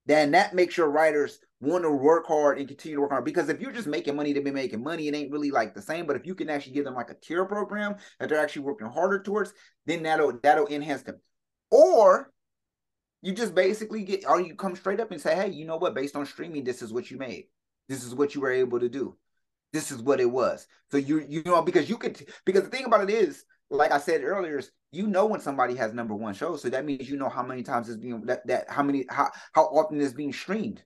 [0.06, 3.24] Then that makes your writers want to work hard and continue to work hard.
[3.24, 5.82] Because if you're just making money to be making money, it ain't really like the
[5.82, 6.06] same.
[6.06, 8.88] But if you can actually give them like a tier program that they're actually working
[8.88, 9.52] harder towards,
[9.86, 11.20] then that'll that'll enhance them.
[11.70, 12.32] Or
[13.22, 15.94] you just basically get or you come straight up and say, hey, you know what?
[15.94, 17.44] Based on streaming, this is what you made.
[17.88, 19.16] This is what you were able to do.
[19.72, 20.66] This is what it was.
[20.90, 23.98] So you you know because you could because the thing about it is like I
[23.98, 27.16] said earlier, is you know when somebody has number one show, so that means you
[27.16, 30.32] know how many times it's being that, that how many how how often it's being
[30.32, 30.82] streamed.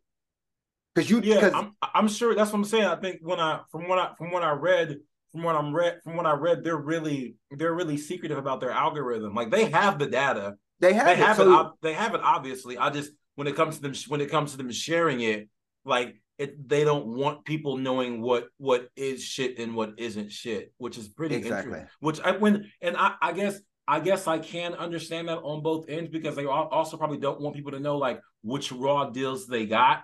[0.95, 2.85] Because you yeah, I'm I'm sure that's what I'm saying.
[2.85, 4.97] I think when I from what I from what I read
[5.31, 8.73] from what I'm read from what I read, they're really they're really secretive about their
[8.73, 9.35] algorithm.
[9.35, 10.55] Like they have the data.
[10.81, 11.67] They have they it, have so it.
[11.83, 12.21] They have it.
[12.23, 15.49] Obviously, I just when it comes to them when it comes to them sharing it,
[15.85, 20.73] like it, they don't want people knowing what what is shit and what isn't shit,
[20.79, 21.73] which is pretty exactly.
[21.73, 21.89] interesting.
[22.01, 25.89] Which I when and I, I guess I guess I can understand that on both
[25.89, 29.67] ends because they also probably don't want people to know like which raw deals they
[29.67, 30.03] got.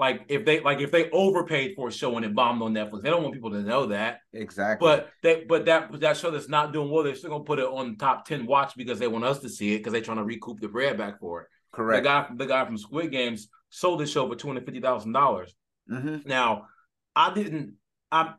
[0.00, 3.02] Like if they like if they overpaid for a show and it bombed on Netflix,
[3.02, 4.20] they don't want people to know that.
[4.32, 4.88] Exactly.
[4.88, 7.66] But they but that that show that's not doing well, they're still gonna put it
[7.66, 10.24] on top ten watch because they want us to see it because they're trying to
[10.24, 11.48] recoup the bread back for it.
[11.70, 12.02] Correct.
[12.02, 15.12] The guy the guy from Squid Games sold the show for two hundred fifty thousand
[15.12, 15.54] dollars.
[15.92, 16.26] Mm-hmm.
[16.26, 16.68] Now,
[17.14, 17.74] I didn't.
[18.10, 18.32] I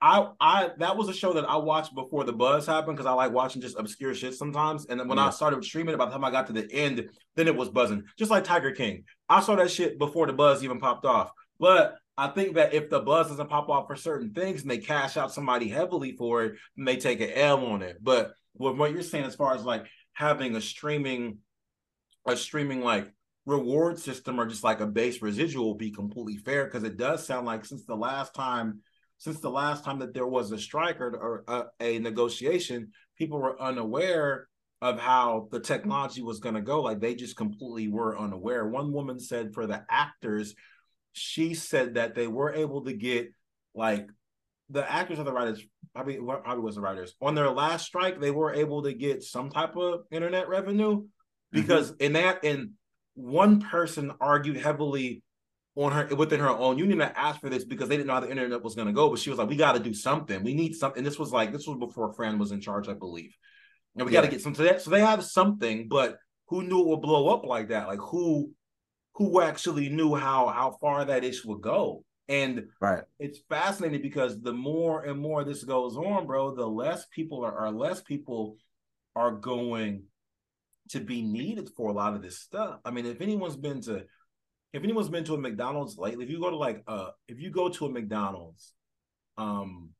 [0.00, 3.12] I I that was a show that I watched before the buzz happened because I
[3.12, 4.86] like watching just obscure shit sometimes.
[4.86, 5.26] And then when yeah.
[5.26, 7.68] I started streaming it, by the time I got to the end, then it was
[7.68, 8.04] buzzing.
[8.16, 9.04] Just like Tiger King.
[9.28, 11.32] I saw that shit before the buzz even popped off.
[11.58, 14.78] But I think that if the buzz doesn't pop off for certain things and they
[14.78, 17.98] cash out somebody heavily for it, then they take an L on it.
[18.00, 21.38] But with what you're saying as far as like having a streaming,
[22.26, 23.12] a streaming like
[23.46, 27.46] reward system or just like a base residual be completely fair because it does sound
[27.46, 28.80] like since the last time
[29.18, 33.40] since the last time that there was a strike or, or a, a negotiation people
[33.40, 34.48] were unaware
[34.80, 36.82] of how the technology was going to go.
[36.82, 38.68] Like they just completely were unaware.
[38.68, 40.54] One woman said for the actors
[41.12, 43.32] she said that they were able to get
[43.74, 44.08] like
[44.70, 45.60] the actors or the writers
[45.94, 47.14] probably probably was the writers.
[47.20, 51.04] On their last strike they were able to get some type of internet revenue
[51.50, 52.02] because mm-hmm.
[52.02, 52.72] in that in
[53.14, 55.22] one person argued heavily
[55.78, 58.20] on her within her own union that asked for this because they didn't know how
[58.20, 59.08] the internet was going to go.
[59.08, 60.42] But she was like, "We got to do something.
[60.42, 63.36] We need something." This was like this was before Fran was in charge, I believe.
[63.96, 64.20] And we yeah.
[64.20, 64.54] got to get some.
[64.54, 67.86] to that, so they have something, but who knew it would blow up like that?
[67.86, 68.50] Like who
[69.14, 72.04] who actually knew how how far that issue would go?
[72.28, 77.06] And right, it's fascinating because the more and more this goes on, bro, the less
[77.06, 78.56] people are, are less people
[79.14, 80.02] are going
[80.90, 82.80] to be needed for a lot of this stuff.
[82.84, 84.04] I mean, if anyone's been to
[84.72, 87.50] if anyone's been to a McDonald's lately, if you go to like uh if you
[87.50, 88.74] go to a McDonald's,
[89.36, 89.90] um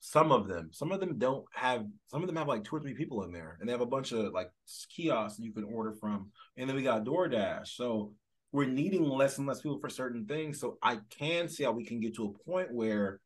[0.00, 2.80] some of them, some of them don't have some of them have like two or
[2.80, 4.50] three people in there and they have a bunch of like
[4.94, 6.30] kiosks you can order from.
[6.56, 7.68] And then we got DoorDash.
[7.68, 8.12] So
[8.52, 10.60] we're needing less and less people for certain things.
[10.60, 13.20] So I can see how we can get to a point where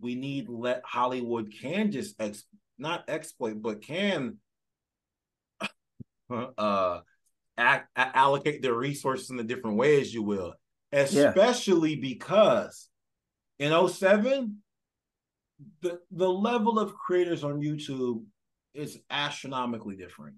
[0.00, 2.44] we need let Hollywood can just ex
[2.78, 4.38] not exploit, but can
[6.58, 7.00] uh
[7.58, 10.54] act, allocate their resources in a different way as you will
[10.92, 12.00] especially yeah.
[12.00, 12.88] because
[13.58, 14.56] in 07
[15.82, 18.24] the the level of creators on youtube
[18.74, 20.36] is astronomically different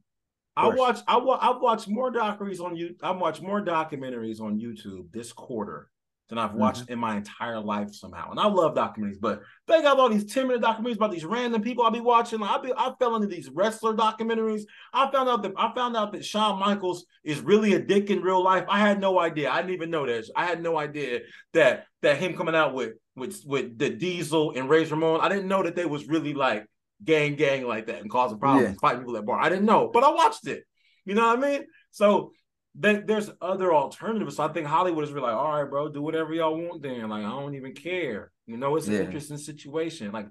[0.57, 4.59] i watch i wa- i've watched more documentaries on you i've watched more documentaries on
[4.59, 5.92] youtube this quarter
[6.29, 6.95] than I've watched mm-hmm.
[6.95, 8.31] in my entire life somehow.
[8.31, 11.63] And I love documentaries, but they got all these 10 minute documentaries about these random
[11.63, 12.41] people I'll be watching.
[12.41, 14.63] Like, I be I fell into these wrestler documentaries.
[14.95, 18.23] I found out that I found out that Shawn Michaels is really a dick in
[18.23, 18.65] real life.
[18.69, 19.51] I had no idea.
[19.51, 20.31] I didn't even know this.
[20.35, 21.21] I had no idea
[21.53, 25.21] that that him coming out with with with the Diesel and Razor Ramon.
[25.21, 26.67] I didn't know that they was really like
[27.05, 28.75] gang gang like that and causing problems, yeah.
[28.81, 29.41] fighting people at bar.
[29.41, 30.65] I didn't know, but I watched it.
[31.05, 31.67] You know what I mean?
[31.91, 32.33] So
[32.75, 34.37] there's other alternatives.
[34.37, 37.09] So I think Hollywood is really like, all right, bro, do whatever y'all want then.
[37.11, 38.33] Like, I don't even care.
[38.47, 39.01] You know, it's yeah.
[39.01, 40.11] an interesting situation.
[40.13, 40.29] Like,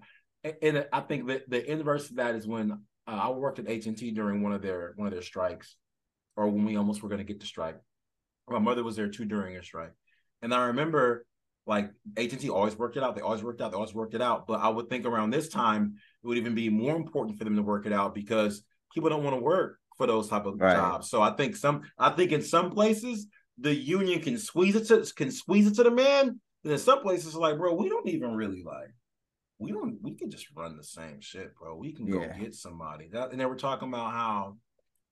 [0.61, 2.75] and I think that the inverse of that is when uh,
[3.05, 5.75] I worked at AT and T during one of their one of their strikes,
[6.35, 7.77] or when we almost were going to get the strike.
[8.49, 9.93] My mother was there too during a strike,
[10.41, 11.25] and I remember
[11.67, 13.15] like AT and T always worked it out.
[13.15, 13.71] They always worked out.
[13.71, 14.47] They always worked it out.
[14.47, 17.55] But I would think around this time it would even be more important for them
[17.55, 20.75] to work it out because people don't want to work for those type of right.
[20.75, 21.09] jobs.
[21.09, 23.27] So I think some I think in some places
[23.59, 26.39] the union can squeeze it to can squeeze it to the man.
[26.63, 28.93] And in some places like, bro, we don't even really like
[29.59, 31.75] we don't we can just run the same shit, bro.
[31.75, 32.35] We can go yeah.
[32.35, 33.09] get somebody.
[33.13, 34.57] That, and they were talking about how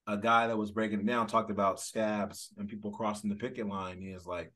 [0.08, 3.68] a guy that was breaking it down talked about scabs and people crossing the picket
[3.68, 4.02] line.
[4.02, 4.52] He is like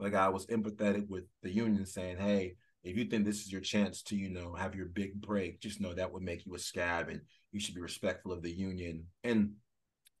[0.00, 3.60] like I was empathetic with the union saying, Hey, if you think this is your
[3.60, 6.58] chance to, you know, have your big break, just know that would make you a
[6.58, 7.20] scab and
[7.52, 9.04] you should be respectful of the union.
[9.22, 9.52] And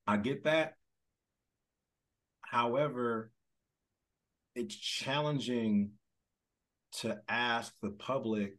[0.06, 0.74] I get that.
[2.42, 3.30] However,
[4.54, 5.92] it's challenging
[7.00, 8.52] to ask the public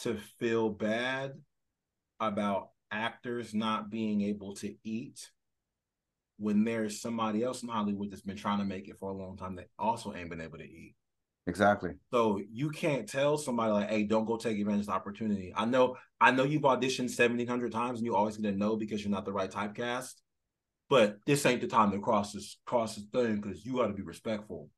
[0.00, 1.32] to feel bad
[2.18, 5.30] about actors not being able to eat
[6.38, 9.36] when there's somebody else in Hollywood that's been trying to make it for a long
[9.36, 10.94] time that also ain't been able to eat.
[11.46, 11.90] Exactly.
[12.12, 15.64] So you can't tell somebody like, "Hey, don't go take advantage of the opportunity." I
[15.64, 19.10] know, I know you've auditioned seventeen hundred times and you always gonna know because you're
[19.10, 20.14] not the right typecast.
[20.90, 23.94] But this ain't the time to cross this cross this thing because you got to
[23.94, 24.68] be respectful.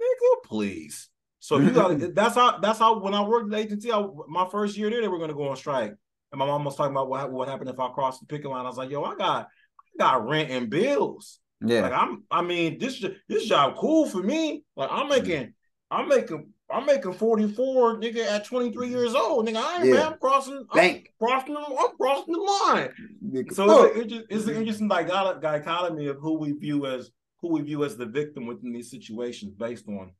[0.00, 1.08] Nigga, please.
[1.40, 4.48] So you got that's how that's how when I worked at the agency, I, my
[4.48, 5.92] first year there, they were gonna go on strike.
[6.32, 8.64] And my mom was talking about what what happened if I crossed the picket line.
[8.64, 11.40] I was like, yo, I got I got rent and bills.
[11.60, 11.80] Yeah.
[11.80, 14.62] Like I'm I mean, this this job cool for me.
[14.76, 15.54] Like I'm making
[15.90, 18.96] I'm making I'm making 44, nigga, at 23 mm-hmm.
[18.96, 19.48] years old.
[19.48, 19.94] Nigga, I ain't yeah.
[19.94, 22.88] man, I'm crossing, I'm crossing, the, I'm crossing the line.
[23.24, 27.62] Nigga, so it's, it's, it's, an interesting dichotomy of who we view as who we
[27.62, 30.12] view as the victim within these situations based on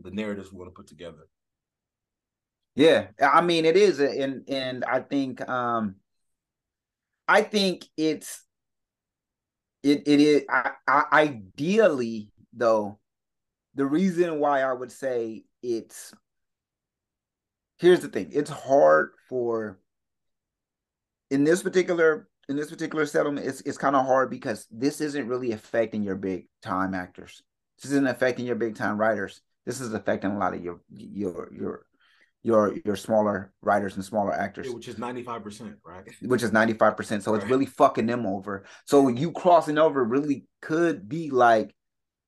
[0.00, 1.28] the narratives we want to put together.
[2.74, 5.96] Yeah, I mean it is, and and I think um
[7.26, 8.44] I think it's
[9.82, 12.98] it it is I, I, ideally though
[13.74, 16.12] the reason why I would say it's
[17.78, 19.78] here's the thing it's hard for
[21.30, 25.28] in this particular in this particular settlement it's it's kind of hard because this isn't
[25.28, 27.42] really affecting your big time actors
[27.82, 31.52] this isn't affecting your big time writers this is affecting a lot of your your
[31.52, 31.86] your
[32.46, 36.04] your your smaller writers and smaller actors, which is 95%, right?
[36.22, 37.22] Which is 95%.
[37.22, 37.42] So right.
[37.42, 38.64] it's really fucking them over.
[38.84, 41.74] So you crossing over really could be like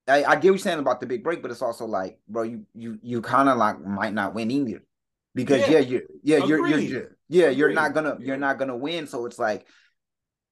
[0.08, 2.42] I, I get what you're saying about the big break, but it's also like, bro,
[2.42, 4.82] you you you kind of like might not win either.
[5.34, 8.76] Because yeah, yeah, you yeah, you're, you're, you're yeah, you're not gonna you're not gonna
[8.76, 9.06] win.
[9.06, 9.66] So it's like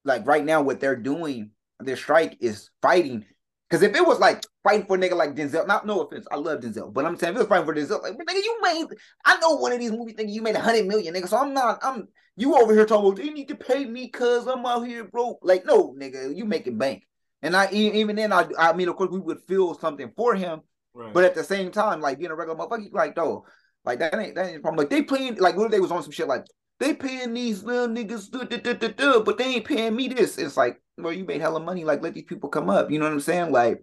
[0.04, 3.24] like right now what they're doing, their strike is fighting.
[3.68, 6.36] Because if it was like fighting for a nigga like Denzel, not no offense, I
[6.36, 8.86] love Denzel, but I'm saying if it was fighting for Denzel, like nigga, you made
[9.24, 11.28] I know one of these movies nigga, you made a hundred million, nigga.
[11.28, 14.46] So I'm not I'm you over here talking about they need to pay me cause
[14.46, 15.38] I'm out here broke.
[15.42, 17.04] Like, no, nigga, you making bank.
[17.42, 20.60] And I even then, I I mean, of course, we would feel something for him,
[20.94, 21.12] right.
[21.12, 23.44] but at the same time, like being a regular motherfucker, like though,
[23.84, 24.78] like that ain't that ain't problem.
[24.78, 26.44] Like they playing like what if they was on some shit like
[26.78, 30.38] they paying these little niggas, duh, duh, duh, duh, but they ain't paying me this.
[30.38, 31.84] It's like, well, you made hella money.
[31.84, 32.90] Like let these people come up.
[32.90, 33.52] You know what I'm saying?
[33.52, 33.82] Like,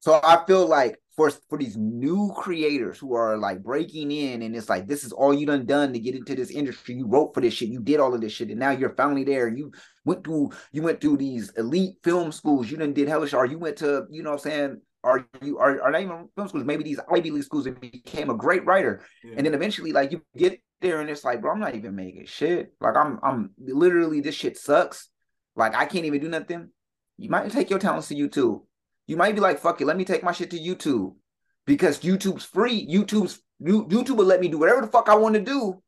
[0.00, 4.56] so I feel like for for these new creators who are like breaking in, and
[4.56, 6.94] it's like this is all you done done to get into this industry.
[6.94, 7.68] You wrote for this shit.
[7.68, 9.48] You did all of this shit, and now you're finally there.
[9.48, 9.72] You
[10.04, 12.70] went through you went through these elite film schools.
[12.70, 14.80] You done did hellish, or you went to you know what I'm saying.
[15.04, 16.64] Are you are are not even film schools?
[16.64, 19.34] Maybe these Ivy League schools and became a great writer, yeah.
[19.36, 22.26] and then eventually like you get there and it's like, bro, I'm not even making
[22.26, 22.72] shit.
[22.80, 25.10] Like I'm I'm literally this shit sucks.
[25.56, 26.70] Like I can't even do nothing.
[27.18, 28.62] You might take your talents to YouTube.
[29.06, 31.14] You might be like, fuck it, let me take my shit to YouTube
[31.66, 32.86] because YouTube's free.
[32.86, 35.82] YouTube's YouTube will let me do whatever the fuck I want to do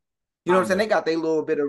[0.45, 0.79] you know what I'm saying?
[0.79, 1.69] They got their little bit of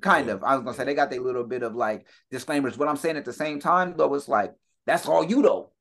[0.00, 0.42] kind of.
[0.42, 2.78] I was gonna say they got their little bit of like disclaimers.
[2.78, 4.54] What I'm saying at the same time though, it's like
[4.86, 5.72] that's all you though.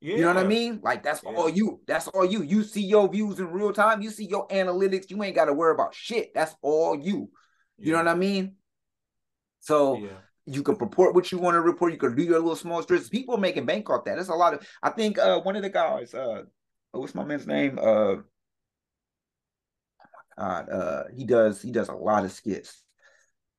[0.00, 0.16] Yeah.
[0.16, 0.80] You know what I mean?
[0.82, 1.30] Like that's yeah.
[1.30, 1.80] all you.
[1.86, 2.42] That's all you.
[2.42, 4.02] You see your views in real time.
[4.02, 5.08] You see your analytics.
[5.08, 6.34] You ain't got to worry about shit.
[6.34, 7.30] That's all you.
[7.78, 8.56] You know what I mean?
[9.60, 10.08] So
[10.46, 11.92] you can report what you want to report.
[11.92, 13.08] You can do your little small strips.
[13.08, 14.16] People are making bank off that.
[14.16, 14.66] That's a lot of.
[14.82, 16.14] I think uh one of the guys.
[16.14, 16.42] Uh,
[16.92, 17.78] what's my man's name?
[17.80, 18.16] Uh,
[20.36, 22.82] God, uh, he does he does a lot of skits.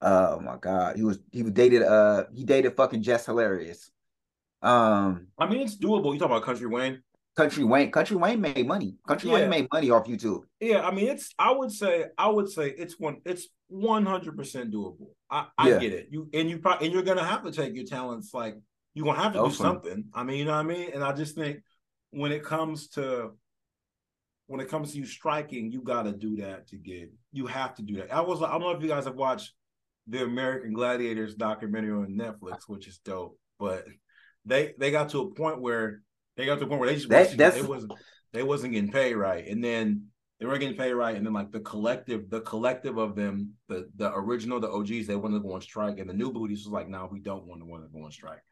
[0.01, 3.91] Oh my God, he was he was dated uh he dated fucking Jess Hilarious.
[4.61, 6.13] Um, I mean it's doable.
[6.13, 7.01] You talking about Country Wayne?
[7.35, 8.95] Country Wayne, Country Wayne made money.
[9.07, 9.35] Country yeah.
[9.35, 10.41] Wayne made money off YouTube.
[10.59, 14.37] Yeah, I mean it's I would say I would say it's one it's one hundred
[14.37, 15.09] percent doable.
[15.29, 15.79] I, I yeah.
[15.79, 16.07] get it.
[16.11, 18.55] You and you probably and you're gonna have to take your talents like
[18.95, 20.05] You're gonna have to do something.
[20.13, 20.91] I mean, you know what I mean?
[20.93, 21.59] And I just think
[22.11, 23.31] when it comes to
[24.47, 27.81] when it comes to you striking, you gotta do that to get you have to
[27.83, 28.13] do that.
[28.13, 29.51] I was I don't know if you guys have watched
[30.07, 33.85] the American Gladiators documentary on Netflix, which is dope, but
[34.45, 36.01] they they got to a point where
[36.37, 37.91] they got to a point where they just that, they wasn't
[38.31, 39.45] they wasn't getting paid right.
[39.45, 40.07] And then
[40.39, 41.15] they weren't getting paid right.
[41.15, 45.15] And then like the collective, the collective of them, the the original, the OGs, they
[45.15, 45.99] wanted to go on strike.
[45.99, 48.05] And the new booties was like, no, nah, we don't want to want to go
[48.05, 48.43] on strike.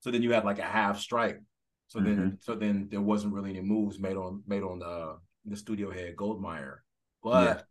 [0.00, 1.40] So then you had like a half strike.
[1.88, 2.08] So mm-hmm.
[2.08, 5.90] then so then there wasn't really any moves made on made on the the studio
[5.90, 6.76] head Goldmember.
[7.22, 7.66] But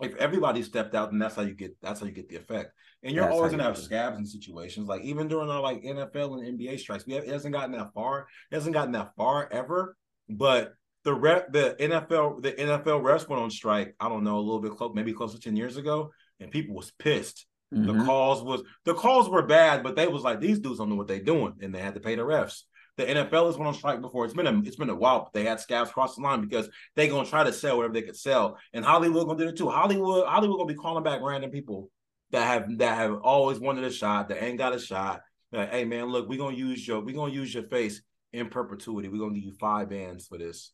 [0.00, 0.08] yeah.
[0.08, 2.72] if everybody stepped out, then that's how you get that's how you get the effect.
[3.02, 4.88] And you're that's always gonna have scabs in situations.
[4.88, 7.92] Like even during our like NFL and NBA strikes, we have, it hasn't gotten that
[7.92, 8.26] far.
[8.50, 9.96] It hasn't gotten that far ever.
[10.28, 10.74] But
[11.08, 13.94] the rep, the NFL, the NFL refs went on strike.
[13.98, 16.74] I don't know, a little bit close, maybe close to ten years ago, and people
[16.74, 17.46] was pissed.
[17.74, 17.98] Mm-hmm.
[17.98, 20.96] The calls was the calls were bad, but they was like these dudes don't know
[20.96, 22.64] what they're doing, and they had to pay the refs.
[22.98, 24.26] The NFL has went on strike before.
[24.26, 26.68] It's been a it's been a while, but they had scabs cross the line because
[26.94, 29.70] they gonna try to sell whatever they could sell, and Hollywood gonna do it too.
[29.70, 31.90] Hollywood Hollywood gonna be calling back random people
[32.32, 35.22] that have that have always wanted a shot that ain't got a shot.
[35.52, 38.02] Like, hey man, look, we gonna use your we gonna use your face
[38.34, 39.08] in perpetuity.
[39.08, 40.72] We're gonna give you five bands for this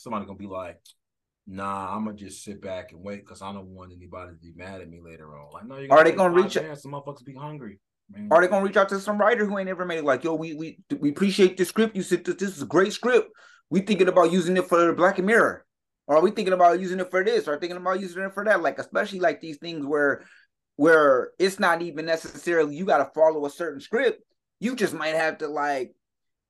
[0.00, 0.80] somebody gonna be like,
[1.46, 4.52] nah, I'm gonna just sit back and wait because I don't want anybody to be
[4.56, 5.52] mad at me later on.
[5.52, 6.78] Like, no, you are they gonna reach out?
[6.78, 7.78] Some motherfuckers be hungry.
[8.10, 8.28] Man.
[8.30, 10.04] Are they gonna reach out to some writer who ain't ever made it?
[10.04, 11.94] Like, yo, we we we appreciate the script.
[11.94, 13.30] You said this, this is a great script.
[13.68, 15.64] We thinking about using it for Black Mirror.
[16.06, 17.46] Or are we thinking about using it for this?
[17.46, 18.62] Or thinking about using it for that?
[18.62, 20.24] Like, especially like these things where
[20.74, 24.22] where it's not even necessarily you got to follow a certain script.
[24.58, 25.94] You just might have to like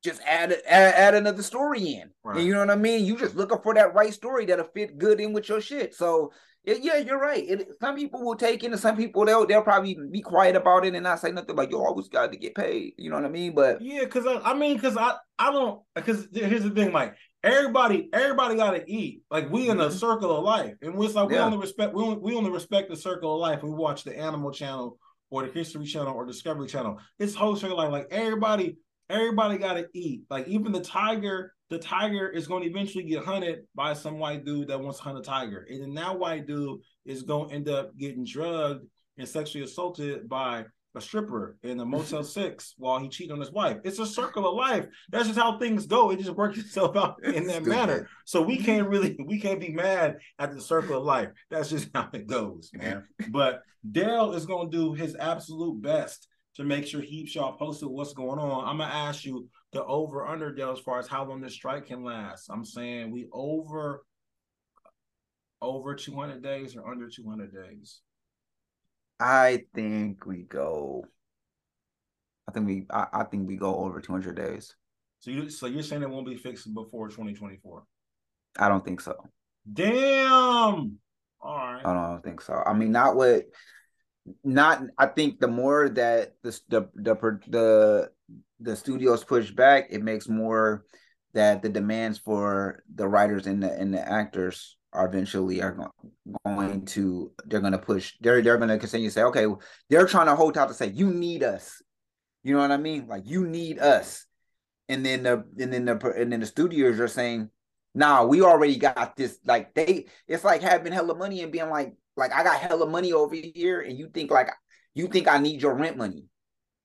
[0.02, 2.10] just add add, add another story in.
[2.24, 2.44] Right.
[2.44, 3.04] You know what I mean?
[3.04, 5.94] You just looking for that right story that'll fit good in with your shit.
[5.94, 6.32] So
[6.64, 7.42] it, yeah, you're right.
[7.48, 10.84] It, some people will take it, and some people they'll they'll probably be quiet about
[10.84, 11.56] it and not say nothing.
[11.56, 12.94] Like you always got to get paid.
[12.98, 13.54] You know what I mean?
[13.54, 17.14] But yeah, because I, I mean, because I I don't because here's the thing, like
[17.42, 19.22] everybody everybody got to eat.
[19.30, 19.96] Like we in a mm-hmm.
[19.96, 22.96] circle of life, and we're like we only respect we only, we only respect the
[22.96, 23.62] circle of life.
[23.62, 24.98] We watch the Animal Channel
[25.30, 26.98] or the History Channel or Discovery Channel.
[27.18, 28.02] It's whole circle of life.
[28.02, 28.76] Like everybody
[29.10, 30.22] Everybody got to eat.
[30.30, 34.44] Like even the tiger, the tiger is going to eventually get hunted by some white
[34.44, 37.54] dude that wants to hunt a tiger, and then that white dude is going to
[37.54, 38.86] end up getting drugged
[39.18, 43.52] and sexually assaulted by a stripper in a Motel Six while he cheated on his
[43.52, 43.78] wife.
[43.84, 44.86] It's a circle of life.
[45.10, 46.10] That's just how things go.
[46.10, 48.08] It just works itself out in that manner.
[48.24, 51.30] So we can't really we can't be mad at the circle of life.
[51.50, 53.04] That's just how it goes, man.
[53.30, 57.88] but Dale is gonna do his absolute best to make sure he keeps y'all posted
[57.88, 58.68] what's going on.
[58.68, 61.86] I'm gonna ask you the over under deal as far as how long this strike
[61.86, 62.48] can last.
[62.50, 64.04] I'm saying we over
[65.62, 68.00] over 200 days or under 200 days.
[69.18, 71.04] I think we go.
[72.48, 72.86] I think we.
[72.90, 74.74] I, I think we go over 200 days.
[75.20, 75.50] So you.
[75.50, 77.84] So you're saying it won't be fixed before 2024?
[78.58, 79.14] I don't think so.
[79.70, 80.98] Damn.
[81.42, 81.84] All right.
[81.84, 82.62] I don't think so.
[82.64, 83.44] I mean, not what
[84.44, 88.10] not I think the more that the the the the,
[88.60, 90.84] the studios push back, it makes more
[91.32, 95.90] that the demands for the writers and the and the actors are eventually are
[96.44, 99.46] going to they're going to push they're they're going to continue to say okay
[99.88, 101.80] they're trying to hold out to say you need us
[102.42, 103.06] you know what i mean?
[103.06, 104.26] Like you need us
[104.88, 107.48] and then the and then the and then the studios are saying
[107.94, 111.94] nah we already got this like they it's like having hella money and being like
[112.20, 114.50] like I got hella money over here, and you think like
[114.94, 116.26] you think I need your rent money.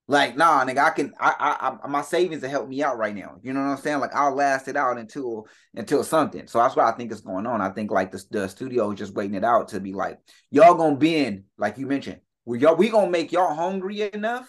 [0.08, 3.38] Like, nah, nigga, I can I I, my savings to help me out right now.
[3.42, 4.00] You know what I'm saying?
[4.00, 6.46] Like I'll last it out until until something.
[6.48, 7.60] So that's what I think is going on.
[7.60, 10.20] I think like the, the studio is just waiting it out to be like,
[10.52, 12.20] y'all gonna bend, like you mentioned.
[12.46, 14.48] We y'all we gonna make y'all hungry enough,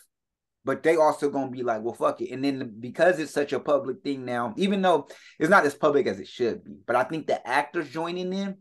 [0.62, 2.32] but they also gonna be like, well, fuck it.
[2.32, 5.08] And then because it's such a public thing now, even though
[5.38, 8.58] it's not as public as it should be, but I think the actors joining in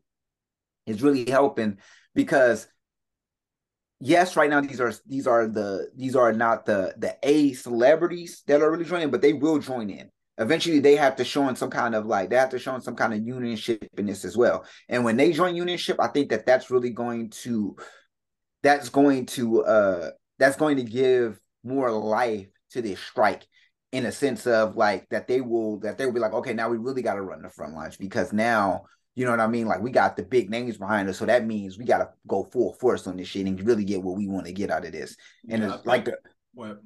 [0.86, 1.78] is really helping
[2.14, 2.68] because
[4.00, 8.44] yes, right now these are these are the these are not the the A celebrities
[8.48, 10.10] that are really joining, but they will join in.
[10.38, 12.82] Eventually, they have to show in some kind of like they have to show in
[12.82, 14.66] some kind of unionship in this as well.
[14.90, 17.78] And when they join unionship, I think that that's really going to
[18.64, 20.10] that's going to uh
[20.40, 23.46] that's going to give more life to this strike
[23.92, 26.68] in a sense of like that they will that they will be like okay now
[26.68, 28.86] we really got to run the front lines because now
[29.16, 29.66] you know what I mean?
[29.66, 32.44] Like we got the big names behind us, so that means we got to go
[32.44, 34.92] full force on this shit and really get what we want to get out of
[34.92, 35.16] this.
[35.50, 36.18] And yeah, it's like the,
[36.54, 36.82] what?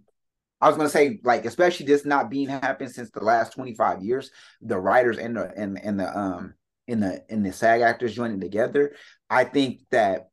[0.62, 4.30] I was gonna say, like, especially this not being happened since the last 25 years,
[4.62, 6.54] the writers and the and and the um
[6.88, 8.94] in the in the SAG actors joining together,
[9.30, 10.30] I think that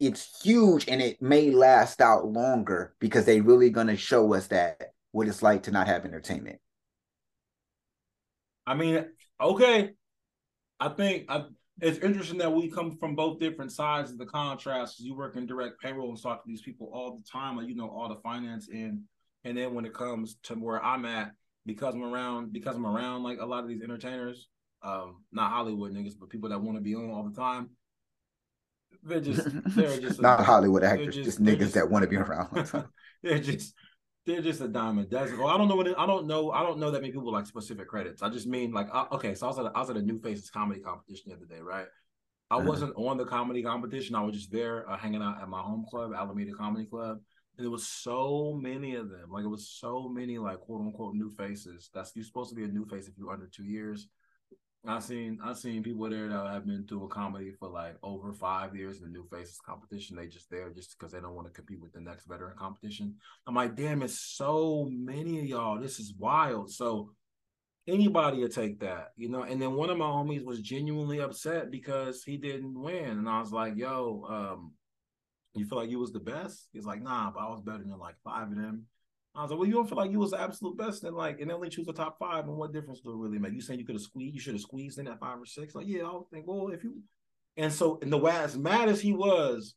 [0.00, 4.92] it's huge and it may last out longer because they really gonna show us that
[5.12, 6.60] what it's like to not have entertainment.
[8.66, 9.06] I mean,
[9.40, 9.92] okay.
[10.80, 11.44] I think I,
[11.80, 15.00] it's interesting that we come from both different sides of the contrast.
[15.00, 17.74] You work in direct payroll and talk to these people all the time, like you
[17.74, 19.04] know all the finance in,
[19.44, 21.32] and then when it comes to where I'm at,
[21.66, 24.48] because I'm around, because I'm around like a lot of these entertainers,
[24.82, 27.70] um, not Hollywood niggas, but people that want to be on all the time.
[29.02, 32.08] They're just they're just not a, Hollywood actors, just, just niggas just, that want to
[32.08, 32.88] be around.
[33.22, 33.74] they're just
[34.28, 35.38] they're just a dime a dozen.
[35.38, 36.52] Well, I don't know what it, I don't know.
[36.52, 38.22] I don't know that many people like specific credits.
[38.22, 39.34] I just mean like I, okay.
[39.34, 41.46] So I was at a, I was at a New Faces comedy competition the other
[41.46, 41.86] day, right?
[42.50, 42.68] I uh-huh.
[42.68, 44.14] wasn't on the comedy competition.
[44.14, 47.18] I was just there uh, hanging out at my home club, Alameda Comedy Club.
[47.56, 49.30] And there was so many of them.
[49.30, 51.88] Like it was so many like quote unquote new faces.
[51.94, 54.08] That's you're supposed to be a new face if you're under two years.
[54.88, 58.74] I seen I seen people there that have been doing comedy for like over five
[58.74, 60.16] years in the New Faces competition.
[60.16, 63.16] They just there just because they don't want to compete with the next veteran competition.
[63.46, 65.78] I'm like, damn, it's so many of y'all.
[65.78, 66.70] This is wild.
[66.70, 67.10] So
[67.86, 69.42] anybody would take that, you know.
[69.42, 73.40] And then one of my homies was genuinely upset because he didn't win, and I
[73.40, 74.72] was like, yo, um,
[75.54, 76.68] you feel like you was the best?
[76.72, 78.86] He's like, nah, but I was better than like five of them.
[79.34, 81.40] I was like, well, you don't feel like you was the absolute best, and like,
[81.40, 83.52] and only choose the top five, and what difference do it really make?
[83.52, 85.74] You saying you could have squeezed, you should have squeezed in that five or six?
[85.74, 87.02] Like, yeah, I would think, well, if you,
[87.56, 89.74] and so, and the way as mad as he was,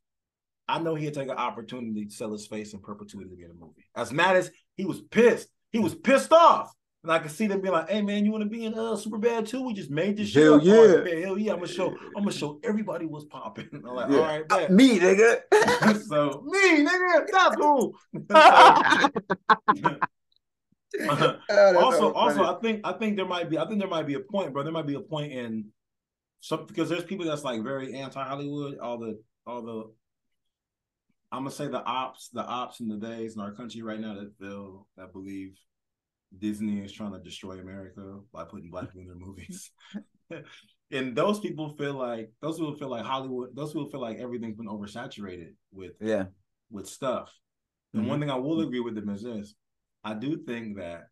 [0.67, 3.53] I know he'd take an opportunity to sell his face in perpetuity to get a
[3.53, 3.85] movie.
[3.95, 6.71] As mad as he was pissed, he was pissed off.
[7.03, 8.95] And I can see them being like, "Hey man, you want to be in uh
[8.95, 9.63] super bad too?
[9.63, 10.43] We just made this shit.
[10.43, 11.53] Hell yeah, right, hell yeah!
[11.53, 13.69] I'm gonna show, I'm gonna show everybody what's popping.
[13.73, 14.17] I'm like, yeah.
[14.17, 14.71] all right, bet.
[14.71, 15.41] me nigga.
[16.07, 17.95] so me nigga, that's cool.
[21.49, 24.13] oh, also, also, I think I think there might be I think there might be
[24.13, 24.61] a point, bro.
[24.61, 25.69] There might be a point in
[26.39, 28.77] some because there's people that's like very anti Hollywood.
[28.77, 29.91] All the all the
[31.31, 34.13] I'm gonna say the ops, the ops in the days in our country right now
[34.13, 35.57] that feel that believe
[36.37, 39.71] Disney is trying to destroy America by putting black people in their movies.
[40.91, 43.55] and those people feel like those people feel like Hollywood.
[43.55, 46.25] Those people feel like everything's been oversaturated with yeah
[46.69, 47.33] with stuff.
[47.93, 48.09] And mm-hmm.
[48.09, 49.55] one thing I will agree with them is this:
[50.03, 51.03] I do think that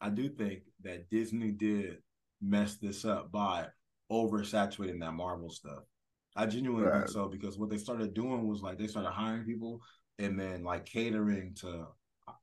[0.00, 1.98] I do think that Disney did
[2.40, 3.66] mess this up by
[4.10, 5.84] oversaturating that Marvel stuff.
[6.34, 7.00] I genuinely right.
[7.00, 9.80] think so because what they started doing was like they started hiring people
[10.18, 11.86] and then like catering to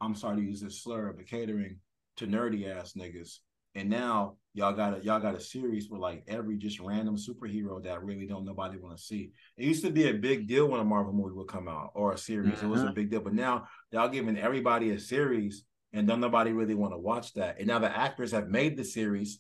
[0.02, 1.80] I'm sorry to use this slur, but catering
[2.20, 3.38] to nerdy ass niggas.
[3.76, 7.84] And now y'all got a y'all got a series with like every just random superhero
[7.84, 9.32] that really don't nobody want to see.
[9.58, 12.14] It used to be a big deal when a Marvel movie would come out or
[12.14, 12.62] a series.
[12.62, 12.94] It was a mm-hmm.
[12.96, 15.64] big deal, but now y'all giving everybody a series
[15.94, 17.58] and don't nobody really want to watch that.
[17.60, 19.40] And now the actors have made the series,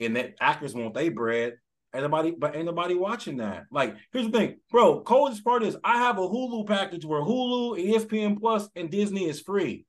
[0.00, 1.54] and the actors want they bread.
[1.94, 3.64] Anybody, but ain't nobody watching that.
[3.72, 5.00] Like, here's the thing, bro.
[5.00, 9.40] Coldest part is I have a Hulu package where Hulu, ESPN Plus, and Disney is
[9.40, 9.86] free.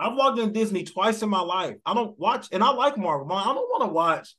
[0.00, 1.76] I've logged in Disney twice in my life.
[1.84, 3.32] I don't watch, and I like Marvel.
[3.32, 4.36] I don't want to watch.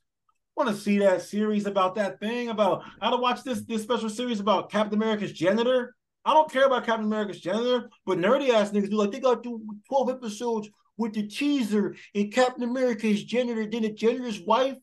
[0.56, 2.82] Want to see that series about that thing about.
[3.00, 5.94] I don't watch this this special series about Captain America's janitor.
[6.24, 9.42] I don't care about Captain America's janitor, but nerdy ass niggas do like they got
[9.42, 10.68] 12 episodes
[11.00, 14.76] with the teaser and Captain America's janitor, then the janitor's wife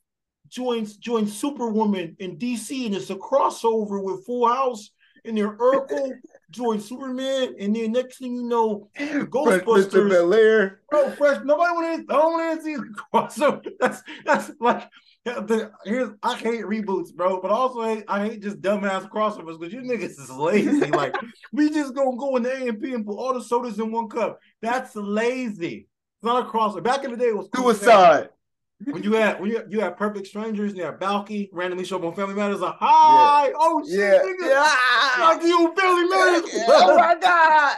[0.49, 4.89] joins joins Superwoman in DC, and it's a crossover with Full House
[5.25, 6.13] and their Urkel
[6.49, 9.89] joins Superman, and then next thing you know, Ghostbusters.
[9.89, 10.09] Mr.
[10.09, 10.81] Belair.
[10.89, 11.43] Bro, fresh.
[11.43, 12.13] Nobody want to.
[12.13, 13.67] I don't want to see the crossover.
[13.79, 14.89] That's that's like
[15.25, 19.59] the, here's I hate reboots, bro, but also I hate, I hate just dumbass crossovers
[19.59, 20.89] because you niggas is lazy.
[20.91, 21.15] like
[21.51, 23.91] we just gonna go in the A and P and put all the sodas in
[23.91, 24.39] one cup.
[24.61, 25.87] That's lazy.
[26.17, 26.83] It's not a crossover.
[26.83, 28.29] Back in the day, it was cool suicide.
[28.83, 31.97] When you had when you you had perfect strangers and you had Balki randomly show
[31.97, 33.53] up on Family Matters like hi yeah.
[33.55, 34.19] oh shit yeah.
[34.19, 35.25] nigga yeah.
[35.25, 37.77] like you Family Matters oh my god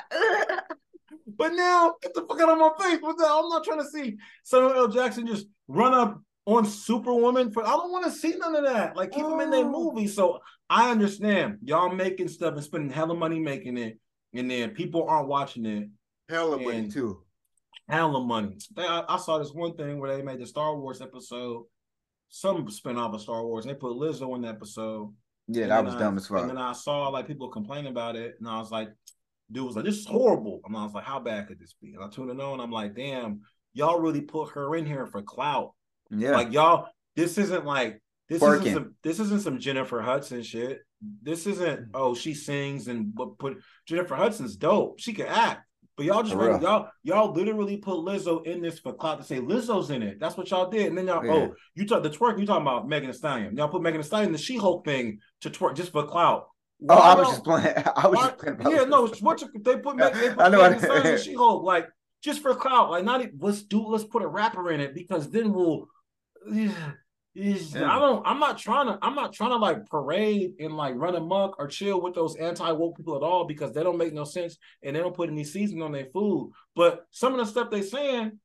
[1.38, 3.88] but now get the fuck out of my face with that I'm not trying to
[3.88, 8.36] see Samuel L Jackson just run up on Superwoman for I don't want to see
[8.36, 8.96] none of that.
[8.96, 9.30] Like keep oh.
[9.30, 9.70] them in their oh.
[9.70, 10.08] movie.
[10.08, 10.40] So
[10.70, 14.00] I understand y'all making stuff and spending hella money making it,
[14.34, 15.90] and then people aren't watching it.
[16.28, 17.24] Hella money too.
[17.90, 18.58] Hella money.
[18.76, 21.66] They, I, I, saw this one thing where they made the Star Wars episode,
[22.30, 25.14] some spinoff of Star Wars, and they put Lizzo in the episode.
[25.48, 26.42] Yeah, that was I, dumb as fuck.
[26.42, 28.90] And then I saw like people complaining about it, and I was like,
[29.52, 30.62] dude was like, this is horrible.
[30.66, 31.94] And I was like, how bad could this be?
[31.94, 33.42] And I tuned it on, and I'm like, damn,
[33.74, 35.74] y'all really put her in here for clout.
[36.12, 36.32] Yeah.
[36.32, 40.82] Like y'all, this isn't like this isn't some this isn't some Jennifer Hudson shit.
[41.24, 45.00] This isn't oh she sings and but put Jennifer Hudson's dope.
[45.00, 45.66] She can act.
[46.00, 49.40] But y'all just ready, y'all y'all literally put Lizzo in this for clout to say
[49.40, 50.18] Lizzo's in it.
[50.18, 50.88] That's what y'all did.
[50.88, 51.32] And then y'all yeah.
[51.34, 53.58] oh you talk the twerk you talking about Megan Thee Stallion.
[53.58, 56.48] Y'all put Megan Thee Stallion in the She Hulk thing to twerk just for clout.
[56.88, 57.84] Oh, why oh, I was just playing.
[57.98, 58.78] I was why, just playing.
[58.78, 61.22] Yeah, no, what you, they put Megan, they put I know Megan Thee Stallion in
[61.22, 61.90] She Hulk like
[62.24, 62.92] just for clout.
[62.92, 65.90] Like, not let's do let's put a rapper in it because then we'll.
[66.50, 66.92] Yeah,
[67.34, 67.96] yeah.
[67.96, 68.26] I don't.
[68.26, 68.98] I'm not trying to.
[69.02, 72.72] I'm not trying to like parade and like run amok or chill with those anti
[72.72, 75.44] woke people at all because they don't make no sense and they don't put any
[75.44, 76.52] seasoning on their food.
[76.76, 78.40] But some of the stuff they saying,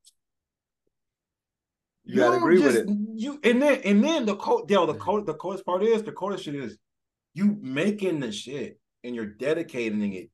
[2.03, 2.97] you, you gotta agree just, with it.
[3.15, 4.67] You and then and then the code.
[4.67, 5.25] Dale, the code.
[5.25, 6.77] The coldest part is the coldest shit is
[7.33, 10.29] you making the shit and you're dedicating it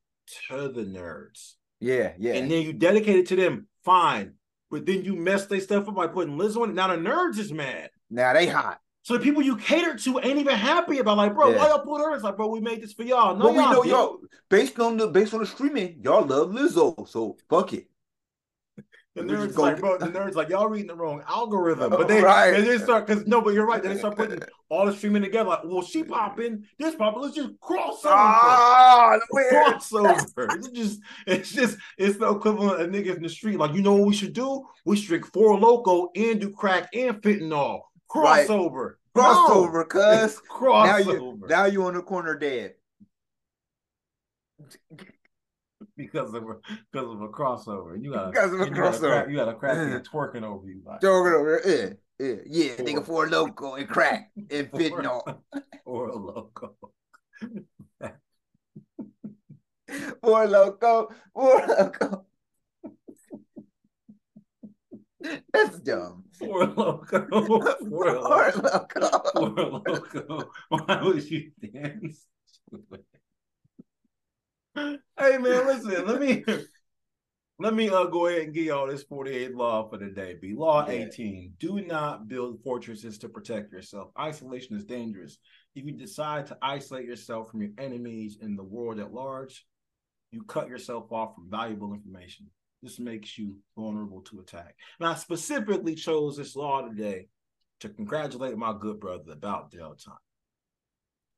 [0.50, 1.54] to the nerds.
[1.80, 2.34] Yeah, yeah.
[2.34, 4.34] And then you dedicate it to them, fine.
[4.70, 6.76] But then you mess their stuff up by putting Liz on it.
[6.76, 7.90] Now the nerds is mad.
[8.12, 8.80] Now they hot.
[9.04, 11.58] So the people you cater to ain't even happy about like, bro, yeah.
[11.58, 12.14] why y'all put her?
[12.14, 13.36] It's like, bro, we made this for y'all.
[13.36, 17.08] No, but we know y'all based on the based on the streaming, y'all love Lizzo.
[17.08, 17.88] So fuck it.
[19.14, 22.52] The nerds like, bro, the nerds like y'all reading the wrong algorithm, but they right.
[22.52, 23.84] they start because no, but you're right.
[23.84, 24.40] Then they start putting
[24.70, 25.50] all the streaming together.
[25.50, 27.22] Like, well, she popping, this popping.
[27.22, 28.16] Let's just cross over.
[28.16, 30.56] Ah, crossover.
[30.56, 33.58] it's just, it's just, it's the equivalent of niggas in the street.
[33.58, 34.66] Like, you know what we should do?
[34.86, 37.82] We should drink Four Loko and do crack and fentanyl.
[38.12, 38.96] Crossover.
[39.14, 39.26] Right.
[39.26, 40.42] Crossover, cuz.
[40.50, 40.86] Crossover.
[40.86, 42.74] Now you, now you on the corner dead
[45.98, 46.56] because of a
[46.92, 48.02] because of a crossover.
[48.02, 49.30] You got because of a you crossover.
[49.30, 50.00] you got a crack yeah.
[50.14, 50.82] twerking over you.
[50.86, 51.02] Like.
[51.02, 52.76] Twerking over, yeah, yeah, yeah.
[52.76, 52.86] Four.
[52.86, 55.40] Nigga, Four Loko and crack and fentanyl.
[55.84, 56.74] Four Loko.
[60.22, 61.12] Four Loko.
[61.34, 62.24] Four Loko.
[65.54, 66.24] That's dumb.
[66.34, 67.30] Four Loko.
[67.30, 69.34] Four Loko.
[69.34, 70.48] Four Loko.
[70.70, 72.26] Why would you dance?
[74.76, 76.44] hey man, listen, let me
[77.60, 80.36] let me uh, go ahead and give y'all this 48 law for the day.
[80.42, 81.54] Be law 18.
[81.60, 84.10] Do not build fortresses to protect yourself.
[84.20, 85.38] Isolation is dangerous.
[85.76, 89.66] If you decide to isolate yourself from your enemies in the world at large,
[90.32, 92.48] you cut yourself off from valuable information.
[92.82, 94.76] This makes you vulnerable to attack.
[95.00, 97.28] And I specifically chose this law today
[97.82, 100.18] to congratulate my good brother about Del Time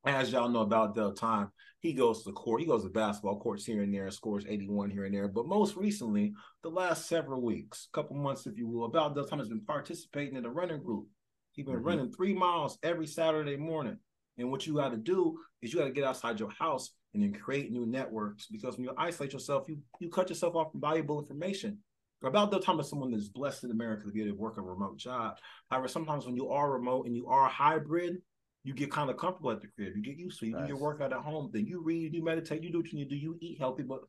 [0.04, 2.60] as y'all know about Del Time, he goes to the court.
[2.60, 5.28] He goes to basketball courts here and there, and scores 81 here and there.
[5.28, 9.38] But most recently, the last several weeks, couple months, if you will, about Del Time
[9.38, 11.06] has been participating in a running group.
[11.52, 11.84] He's been mm-hmm.
[11.84, 13.98] running three miles every Saturday morning.
[14.36, 17.22] And what you got to do is you got to get outside your house and
[17.22, 20.80] then create new networks because when you isolate yourself, you you cut yourself off from
[20.80, 21.78] valuable information.
[22.22, 24.62] About the time of someone that's blessed in America to be able to work a
[24.62, 25.36] remote job.
[25.70, 28.16] However, sometimes when you are remote and you are hybrid,
[28.62, 29.92] you get kind of comfortable at the crib.
[29.94, 30.48] You get used to it.
[30.48, 30.62] You nice.
[30.62, 31.50] do your workout at home.
[31.52, 33.20] Then you read, you meditate, you do what you need to do.
[33.20, 34.00] You eat healthy, but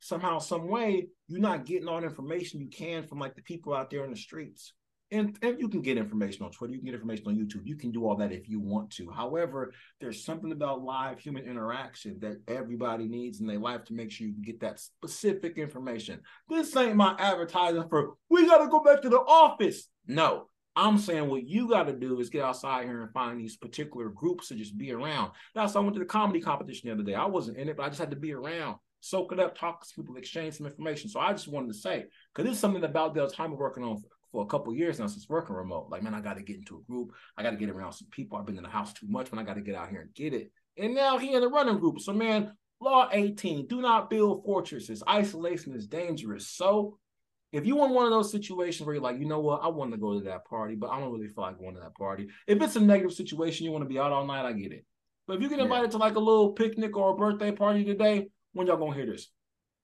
[0.00, 3.74] somehow, some way, you're not getting all the information you can from like the people
[3.74, 4.72] out there in the streets.
[5.12, 7.66] And, and you can get information on Twitter, you can get information on YouTube.
[7.66, 9.10] You can do all that if you want to.
[9.10, 14.10] However, there's something about live human interaction that everybody needs in their life to make
[14.10, 16.20] sure you can get that specific information.
[16.48, 19.86] This ain't my advertising for we got to go back to the office.
[20.06, 23.58] No, I'm saying what you got to do is get outside here and find these
[23.58, 25.32] particular groups to just be around.
[25.54, 27.14] That's why I went to the comedy competition the other day.
[27.14, 29.86] I wasn't in it, but I just had to be around, soak it up, talk
[29.86, 31.10] to people, exchange some information.
[31.10, 33.84] So I just wanted to say, because this is something about Del time of working
[33.84, 34.02] on
[34.32, 35.88] for, a couple years now since working remote.
[35.90, 37.12] Like, man, I got to get into a group.
[37.36, 38.38] I got to get around some people.
[38.38, 40.14] I've been in the house too much, when I got to get out here and
[40.14, 40.50] get it.
[40.76, 42.00] And now he in the running group.
[42.00, 42.52] So, man,
[42.82, 45.04] Law 18, do not build fortresses.
[45.08, 46.48] Isolation is dangerous.
[46.48, 46.98] So
[47.52, 49.92] if you want one of those situations where you're like, you know what, I want
[49.92, 52.28] to go to that party, but I don't really feel like going to that party.
[52.48, 54.84] If it's a negative situation, you want to be out all night, I get it.
[55.28, 55.90] But if you get invited yeah.
[55.92, 59.28] to like a little picnic or a birthday party today, when y'all gonna hear this?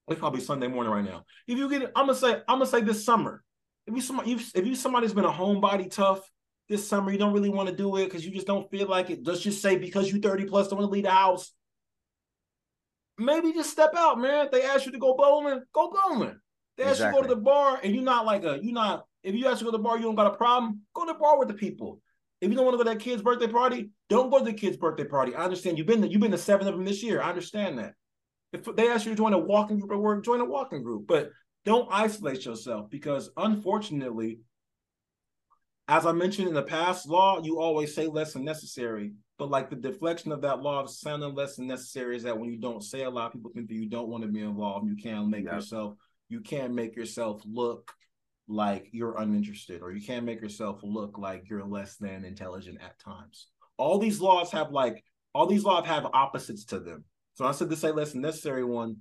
[0.09, 1.25] It's probably Sunday morning right now.
[1.47, 3.45] If you get, I'm gonna say, I'm gonna say this summer.
[3.89, 6.21] If you somebody, if you somebody's been a homebody tough
[6.69, 9.09] this summer, you don't really want to do it because you just don't feel like
[9.09, 9.27] it.
[9.27, 11.53] Let's just say because you're 30 plus don't want to leave the house.
[13.17, 14.49] Maybe just step out, man.
[14.53, 16.39] they ask you to go bowling, go bowling.
[16.77, 17.17] They ask exactly.
[17.17, 19.47] you to go to the bar and you're not like a you're not if you
[19.47, 21.39] ask to go to the bar, you don't got a problem, go to the bar
[21.39, 22.01] with the people.
[22.43, 24.53] If you don't want to go to that kid's birthday party, don't go to the
[24.53, 25.35] kid's birthday party.
[25.35, 27.23] I understand you've been you've been to seven of them this year.
[27.23, 27.95] I understand that.
[28.53, 31.07] If they ask you to join a walking group at work, join a walking group.
[31.07, 31.31] But
[31.65, 34.41] don't isolate yourself because unfortunately,
[35.89, 39.13] as I mentioned in the past law, you always say less than necessary.
[39.39, 42.51] But like the deflection of that law of sounding less than necessary is that when
[42.51, 44.89] you don't say a lot, people think that you don't want to be involved.
[44.89, 45.55] You can make yep.
[45.55, 45.95] yourself
[46.29, 47.93] you can't make yourself look
[48.49, 52.99] like you're uninterested or you can't make yourself look like you're less than intelligent at
[52.99, 53.49] times.
[53.77, 55.03] All these laws have like
[55.35, 57.05] all these laws have opposites to them.
[57.35, 58.97] So I said to say less than necessary one,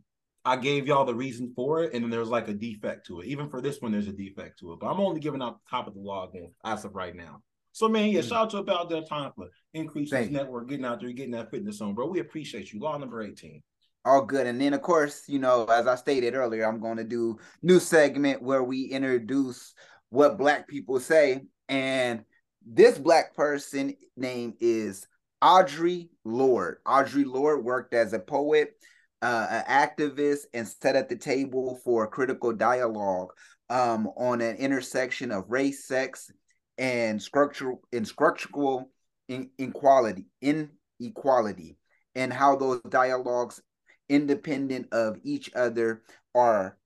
[0.47, 3.27] I gave y'all the reason for it, and then there's like a defect to it.
[3.27, 4.79] Even for this one, there's a defect to it.
[4.79, 6.31] But I'm only giving out the top of the law
[6.63, 7.41] as of right now.
[7.73, 8.29] So man, yeah, mm-hmm.
[8.29, 11.51] shout out to about that time for increasing his network, getting out there, getting that
[11.51, 12.07] fitness on, bro.
[12.07, 12.79] We appreciate you.
[12.79, 13.61] Law number 18.
[14.05, 14.47] all good.
[14.47, 17.79] And then, of course, you know, as I stated earlier, I'm going to do new
[17.79, 19.73] segment where we introduce
[20.09, 21.41] what Black people say.
[21.67, 22.23] And
[22.65, 25.05] this Black person name is
[25.43, 26.77] Audre Lorde.
[26.87, 28.73] Audre Lorde worked as a poet,
[29.21, 33.29] uh, an activist, and sat at the table for critical dialogue
[33.69, 36.31] um, on an intersection of race, sex,
[36.77, 38.91] and structural and structural
[39.27, 41.77] inequality, inequality,
[42.15, 43.61] and how those dialogues,
[44.09, 46.03] independent of each other,
[46.33, 46.77] are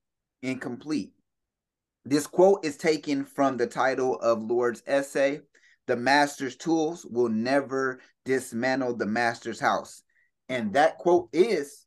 [0.42, 1.12] incomplete.
[2.04, 5.42] This quote is taken from the title of Lorde's essay,
[5.86, 10.02] The Master's Tools Will Never Dismantle the Master's House.
[10.50, 11.86] And that quote is,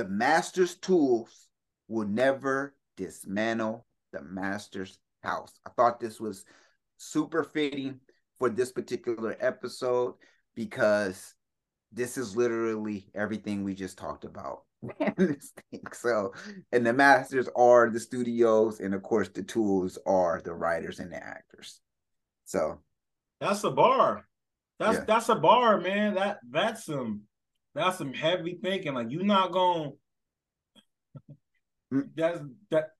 [0.00, 1.48] The Master's Tools
[1.86, 3.84] will never dismantle
[4.14, 5.52] the Master's House.
[5.66, 6.46] I thought this was
[6.96, 8.00] super fitting
[8.38, 10.14] for this particular episode
[10.54, 11.34] because
[11.92, 14.62] this is literally everything we just talked about.
[15.92, 16.32] so,
[16.72, 21.12] and the masters are the studios, and of course, the tools are the writers and
[21.12, 21.82] the actors.
[22.46, 22.80] So,
[23.38, 24.26] that's a bar.
[24.78, 25.04] That's yeah.
[25.04, 26.14] that's a bar, man.
[26.14, 27.24] That that's some
[27.74, 28.94] that's some heavy thinking.
[28.94, 29.92] Like you're not going.
[31.92, 32.10] Mm.
[32.14, 32.40] that's
[32.70, 32.90] that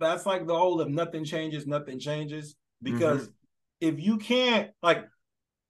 [0.00, 2.56] that's like the whole if nothing changes, nothing changes.
[2.82, 3.32] Because mm-hmm.
[3.80, 5.04] if you can't like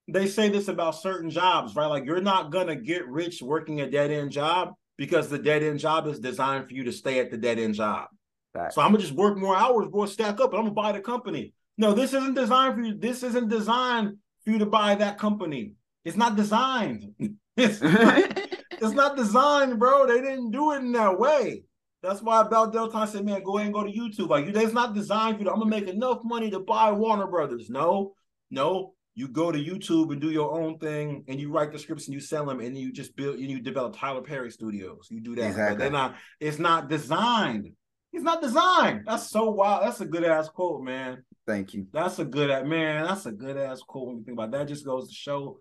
[0.09, 1.87] they say this about certain jobs, right?
[1.87, 5.81] Like you're not gonna get rich working a dead end job because the dead end
[5.81, 8.09] job is designed for you to stay at the dead end job.
[8.55, 8.73] Right.
[8.73, 11.01] So I'm gonna just work more hours, bro, stack up, and I'm gonna buy the
[11.01, 11.55] company.
[11.77, 12.95] No, this isn't designed for you.
[12.95, 15.73] This isn't designed for you to buy that company.
[16.05, 17.07] It's not designed.
[17.57, 18.39] it's, not,
[18.71, 20.07] it's not designed, bro.
[20.07, 21.65] They didn't do it in that way.
[22.03, 24.29] That's why Bell Delton said, man, go ahead and go to YouTube.
[24.29, 25.51] Like, that's not designed for you.
[25.51, 27.71] I'm gonna make enough money to buy Warner Brothers.
[27.71, 28.13] No,
[28.51, 32.07] no, you go to YouTube and do your own thing, and you write the scripts
[32.07, 35.09] and you sell them, and you just build and you develop Tyler Perry Studios.
[35.11, 35.47] You do that.
[35.47, 35.79] Exactly.
[35.79, 36.17] they're not.
[36.41, 37.71] It's not designed.
[38.13, 39.03] It's not designed.
[39.07, 39.85] That's so wild.
[39.85, 41.25] That's a good ass quote, man.
[41.47, 41.87] Thank you.
[41.93, 43.07] That's a good man.
[43.07, 44.53] That's a good ass quote when you think about it.
[44.53, 44.69] that.
[44.69, 45.59] Just goes to show,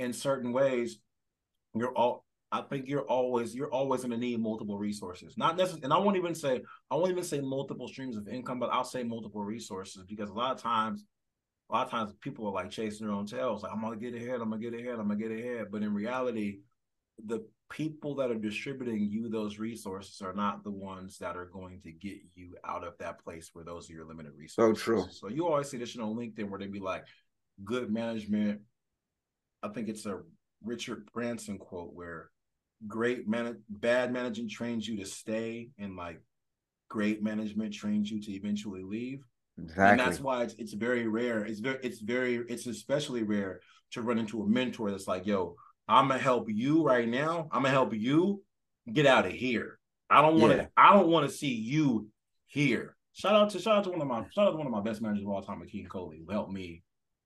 [0.00, 0.98] in certain ways,
[1.74, 2.24] you're all.
[2.52, 5.36] I think you're always you're always going to need multiple resources.
[5.36, 8.58] Not necessarily, and I won't even say I won't even say multiple streams of income,
[8.58, 11.04] but I'll say multiple resources because a lot of times
[11.70, 13.62] a lot of times people are like chasing their own tails.
[13.62, 15.66] Like, I'm gonna get ahead, I'm gonna get ahead, I'm gonna get ahead.
[15.70, 16.58] But in reality,
[17.24, 21.80] the people that are distributing you those resources are not the ones that are going
[21.82, 24.82] to get you out of that place where those are your limited resources.
[24.82, 25.06] So true.
[25.12, 27.04] So you always see this on LinkedIn where they be like,
[27.64, 28.60] good management.
[29.62, 30.20] I think it's a
[30.64, 32.30] Richard Branson quote where
[32.86, 36.20] great man bad management trains you to stay and like
[36.88, 39.20] great management trains you to eventually leave.
[39.58, 39.84] Exactly.
[39.84, 41.44] And that's why it's, it's very rare.
[41.44, 43.60] It's very, it's very, it's especially rare
[43.92, 45.56] to run into a mentor that's like, yo,
[45.88, 47.48] I'm gonna help you right now.
[47.52, 48.42] I'm gonna help you
[48.90, 49.78] get out of here.
[50.08, 50.66] I don't want to, yeah.
[50.76, 52.08] I don't want to see you
[52.46, 52.96] here.
[53.12, 54.80] Shout out to shout out to one of my shout out to one of my
[54.80, 56.82] best managers of all time, Akeem Coley, who helped me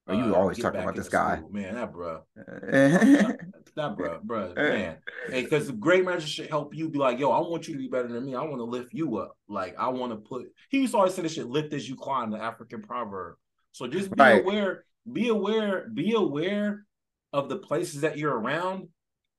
[0.07, 1.51] Oh, you uh, always talking about this guy, school.
[1.51, 1.75] man.
[1.77, 4.99] That bro, that bro, bro, man.
[5.31, 7.79] Hey, because the great manager should help you be like, yo, I want you to
[7.79, 8.35] be better than me.
[8.35, 9.37] I want to lift you up.
[9.49, 10.47] Like I want to put.
[10.69, 13.37] He used to always say this shit: "Lift as you climb," the African proverb.
[13.73, 14.43] So just be right.
[14.43, 16.85] aware, be aware, be aware
[17.33, 18.89] of the places that you're around,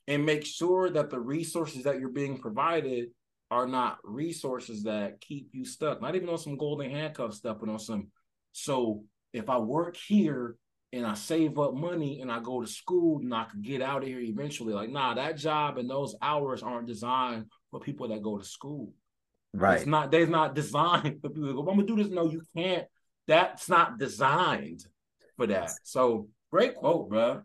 [0.07, 3.09] and make sure that the resources that you're being provided
[3.51, 6.01] are not resources that keep you stuck.
[6.01, 8.07] Not even on some golden handcuff stuff, but on some
[8.51, 9.03] so
[9.35, 10.55] if I work here
[10.93, 14.03] and I save up money and I go to school and I could get out
[14.03, 18.23] of here eventually, like, nah, that job and those hours aren't designed for people that
[18.23, 18.93] go to school.
[19.53, 19.77] Right.
[19.77, 22.07] It's not, they're not designed for people to go, I'm gonna do this.
[22.07, 22.85] No, you can't.
[23.27, 24.85] That's not designed
[25.35, 25.71] for that.
[25.83, 27.41] So great quote, bro.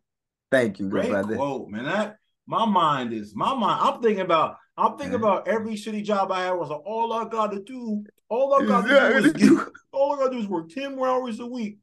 [0.50, 1.36] Thank you, great brother.
[1.36, 1.84] quote, man.
[1.84, 2.16] That
[2.46, 3.80] my mind is my mind.
[3.82, 5.24] I'm thinking about I'm thinking mm-hmm.
[5.24, 8.64] about every shitty job I had was like, all I got to do, all I
[8.64, 9.60] got to do is
[9.92, 11.78] all I got to do is work 10 more hours a week.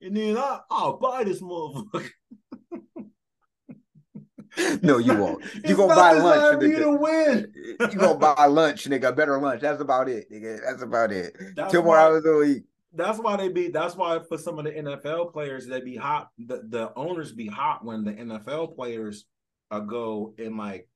[0.00, 2.08] And then I, I'll buy this motherfucker.
[4.82, 5.44] no, you won't.
[5.64, 6.78] You gonna buy lunch, nigga.
[6.78, 7.52] To win.
[7.80, 9.14] you gonna buy lunch, nigga.
[9.14, 9.60] Better lunch.
[9.60, 10.60] That's about it, nigga.
[10.64, 11.36] That's about it.
[11.56, 12.64] That's Two more hours a week.
[12.92, 13.68] That's why they be.
[13.68, 16.30] That's why for some of the NFL players, they be hot.
[16.38, 19.26] The the owners be hot when the NFL players
[19.70, 20.88] uh, go and like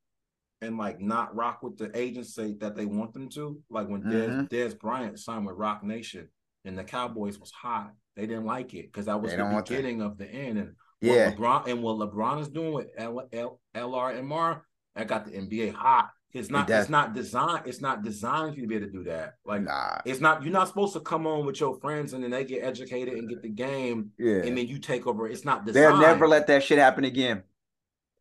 [0.62, 3.60] and like not rock with the agency that they want them to.
[3.68, 4.78] Like when mm-hmm.
[4.78, 6.28] Bryant signed with Roc Nation
[6.64, 7.92] and the Cowboys was hot.
[8.16, 10.58] They didn't like it because that was the beginning of the end.
[10.58, 15.08] And yeah, LeBron and what LeBron is doing with L, L, LR and Mar, that
[15.08, 16.10] got the NBA hot.
[16.32, 16.68] It's not.
[16.70, 17.62] It it's not designed.
[17.66, 19.34] It's not designed for you to be able to do that.
[19.44, 19.98] Like, nah.
[20.04, 20.42] it's not.
[20.42, 23.28] You're not supposed to come on with your friends and then they get educated and
[23.28, 24.12] get the game.
[24.18, 24.36] Yeah.
[24.36, 25.28] And then you take over.
[25.28, 25.84] It's not designed.
[25.84, 27.42] They'll never let that shit happen again.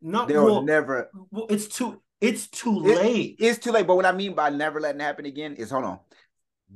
[0.02, 1.10] No, they'll well, never.
[1.30, 3.36] Well, it's too It's too It- late.
[3.40, 3.88] It's too late.
[3.88, 6.00] But what I mean by never letting it happen again is hold on.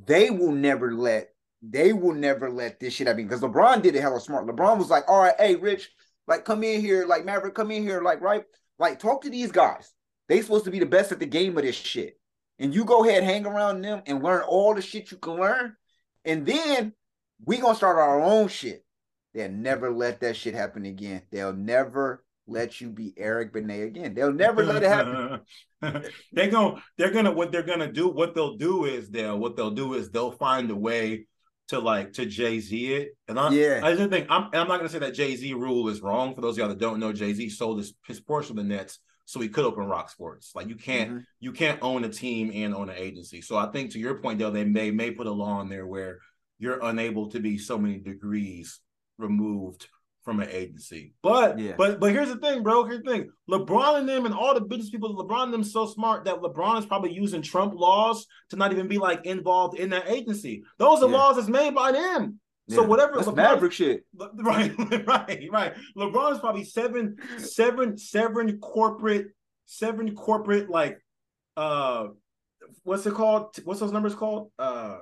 [0.05, 1.31] They will never let
[1.61, 4.45] they will never let this shit happen because LeBron did it hella smart.
[4.45, 5.89] LeBron was like, all right, hey, Rich,
[6.27, 8.43] like come in here, like Maverick, come in here, like right,
[8.77, 9.91] like talk to these guys.
[10.27, 12.19] They supposed to be the best at the game of this shit.
[12.59, 15.75] And you go ahead, hang around them and learn all the shit you can learn.
[16.23, 16.93] And then
[17.43, 18.85] we gonna start our own shit.
[19.33, 21.23] They'll never let that shit happen again.
[21.31, 24.13] They'll never let you be Eric Benet again.
[24.13, 25.39] They'll never let it happen.
[26.31, 29.71] they're gonna they're gonna what they're gonna do what they'll do is they'll what they'll
[29.71, 31.27] do is they'll find a way
[31.67, 33.81] to like to Jay Z it and I Yeah.
[33.83, 36.41] I just think I'm I'm not gonna say that Jay Z rule is wrong for
[36.41, 38.99] those of y'all that don't know Jay Z sold his, his portion of the Nets
[39.25, 41.23] so he could open Rock Sports like you can't Mhm.
[41.39, 44.37] you can't own a team and own an agency so I think to your point
[44.39, 46.19] though they may may put a law in there where
[46.59, 48.79] you're unable to be so many degrees
[49.17, 49.87] removed
[50.25, 51.13] from an agency.
[51.21, 51.75] But Yeah.
[51.77, 52.83] but but here's the thing, bro.
[52.83, 53.29] Here's the thing.
[53.49, 56.79] LeBron and them and all the business people, LeBron and them so smart that LeBron
[56.79, 60.63] is probably using Trump laws to not even be like involved in that agency.
[60.79, 61.15] Those are Yeah.
[61.15, 62.39] laws that's made by them.
[62.69, 62.87] So Yeah.
[62.87, 64.03] whatever That's LeBron- Maverick shit.
[64.17, 64.73] Le- Right,
[65.05, 65.73] right, right.
[65.95, 69.27] LeBron's probably seven, seven, seven corporate,
[69.67, 70.99] seven corporate like,
[71.55, 72.07] uh,
[72.81, 73.55] what's it called?
[73.63, 74.51] What's those numbers called?
[74.57, 74.97] Uh,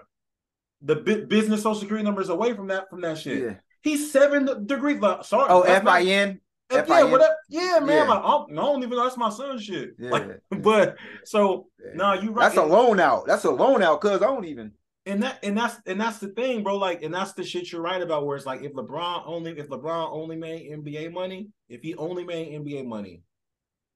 [0.82, 3.57] the bu- business social security numbers away from that from that shit.
[3.84, 3.91] Yeah.
[3.91, 4.99] He's seven degrees.
[4.99, 5.47] Like, sorry.
[5.49, 6.39] Oh, that's FIN.
[6.69, 6.86] FIN.
[6.88, 7.36] yeah, whatever.
[7.49, 7.88] Yeah, man.
[7.89, 8.03] Yeah.
[8.05, 9.91] Like, I don't, I even know that's my son's shit.
[9.99, 10.09] Yeah.
[10.09, 12.45] Like, but so no, you right.
[12.45, 13.25] That's a loan out.
[13.27, 14.71] That's a loan out, cuz I don't even.
[15.05, 16.77] and that and that's and that's the thing, bro.
[16.77, 18.25] Like, and that's the shit you're right about.
[18.25, 22.23] Where it's like, if LeBron only, if LeBron only made NBA money, if he only
[22.23, 23.21] made NBA money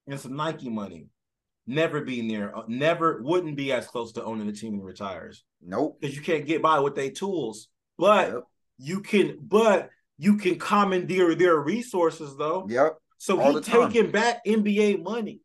[0.05, 1.07] and some Nike money,
[1.65, 4.85] never be near, uh, never wouldn't be as close to owning the team when he
[4.85, 5.97] retires Nope.
[5.99, 7.69] because you can't get by with their tools.
[7.97, 8.43] But Yep.
[8.77, 12.65] You can, but you can commandeer their resources though.
[12.69, 12.97] Yep.
[13.17, 15.41] So all he taking back NBA money,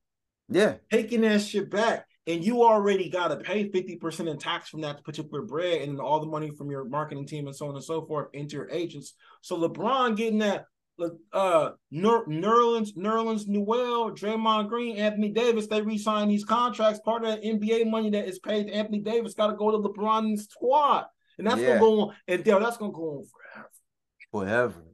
[0.49, 0.75] Yeah.
[0.91, 2.07] taking that shit back.
[2.27, 6.21] And you already got to pay 50% in tax from that particular bread and all
[6.21, 9.15] the money from your marketing team and so on and so forth into your agents.
[9.41, 10.67] So LeBron getting that
[11.33, 17.01] uh Ner- Nerlens, Nerlens Noel, Draymond Green, Anthony Davis, they re-sign these contracts.
[17.05, 19.79] Part of that NBA money that is paid to Anthony Davis got to go to
[19.79, 21.07] LeBron's squad.
[21.39, 21.69] And that's Yeah.
[21.69, 23.71] gonna go on, and Dale, that's gonna go on forever.
[24.31, 24.85] Forever.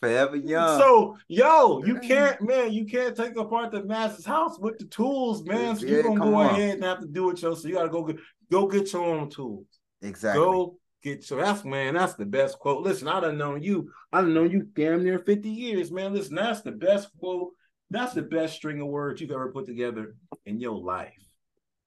[0.00, 0.78] Forever young.
[0.80, 5.44] So, yo, you can't, man, you can't take apart the master's house with the tools,
[5.44, 5.76] man.
[5.76, 6.46] So Yeah, you're gonna go on.
[6.46, 7.60] ahead and have to do it yourself.
[7.60, 8.16] So you gotta go get
[8.50, 9.66] go get your own tools.
[10.02, 10.42] exactly.
[10.44, 12.82] Go get your that's man, that's the best quote.
[12.82, 16.12] Listen, I done known you, I done known you damn near 50 years, man.
[16.12, 17.52] Listen, that's the best quote.
[17.90, 21.14] That's the best string of words you've ever put together in your life.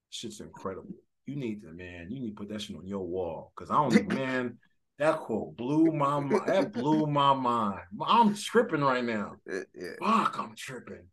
[0.09, 0.89] Shit's incredible.
[1.27, 3.51] You need to, man, you need to put that shit on your wall.
[3.55, 4.57] Cause I don't man,
[4.97, 6.41] that quote blew my mind.
[6.47, 7.81] That blew my mind.
[8.05, 9.35] I'm tripping right now.
[9.75, 9.89] Yeah.
[9.99, 11.05] Fuck, I'm tripping.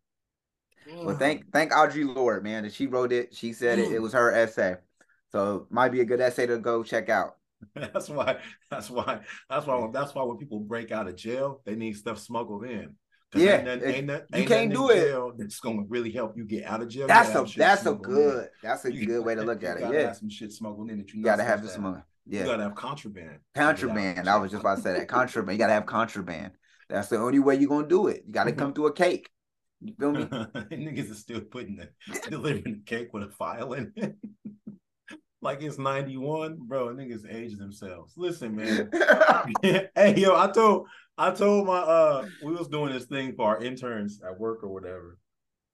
[0.93, 3.35] Well, thank thank Audre Lorde, man, that she wrote it.
[3.35, 3.91] She said it.
[3.91, 4.03] It mm.
[4.03, 4.77] was her essay.
[5.33, 7.37] So might be a good essay to go check out.
[7.75, 8.39] That's why.
[8.71, 9.21] That's why.
[9.51, 9.89] That's why.
[9.93, 12.95] That's why when people break out of jail, they need stuff smuggled in.
[13.35, 15.39] Yeah, ain't nothing- ain't nothing- you can't do it.
[15.39, 17.03] That's going to really help you get out of jail.
[17.03, 18.13] You a that's a smuggled in.
[18.15, 19.93] good that's a You- good way to look at it.
[19.93, 20.07] Yeah.
[20.09, 22.03] have some shit smuggled in that you You gotta have this money.
[22.27, 22.45] You Yeah.
[22.47, 23.39] gotta have contraband.
[23.55, 24.29] Contraband.
[24.29, 25.09] I was just about to say that.
[25.09, 25.53] Contraband.
[25.57, 26.53] You gotta have contraband.
[26.89, 28.25] That's the only way you're gonna do it.
[28.27, 29.29] You gotta come through a cake.
[29.81, 30.25] You feel me?
[30.27, 31.89] Niggas are still putting the
[32.31, 34.17] delivering the cake with a file in it.
[35.45, 36.59] Like it's 91.
[36.63, 38.15] Bro, niggas age themselves.
[38.17, 38.91] Listen, man.
[39.95, 43.63] hey yo, I told I told my uh we was doing this thing for our
[43.63, 45.19] interns at work or whatever.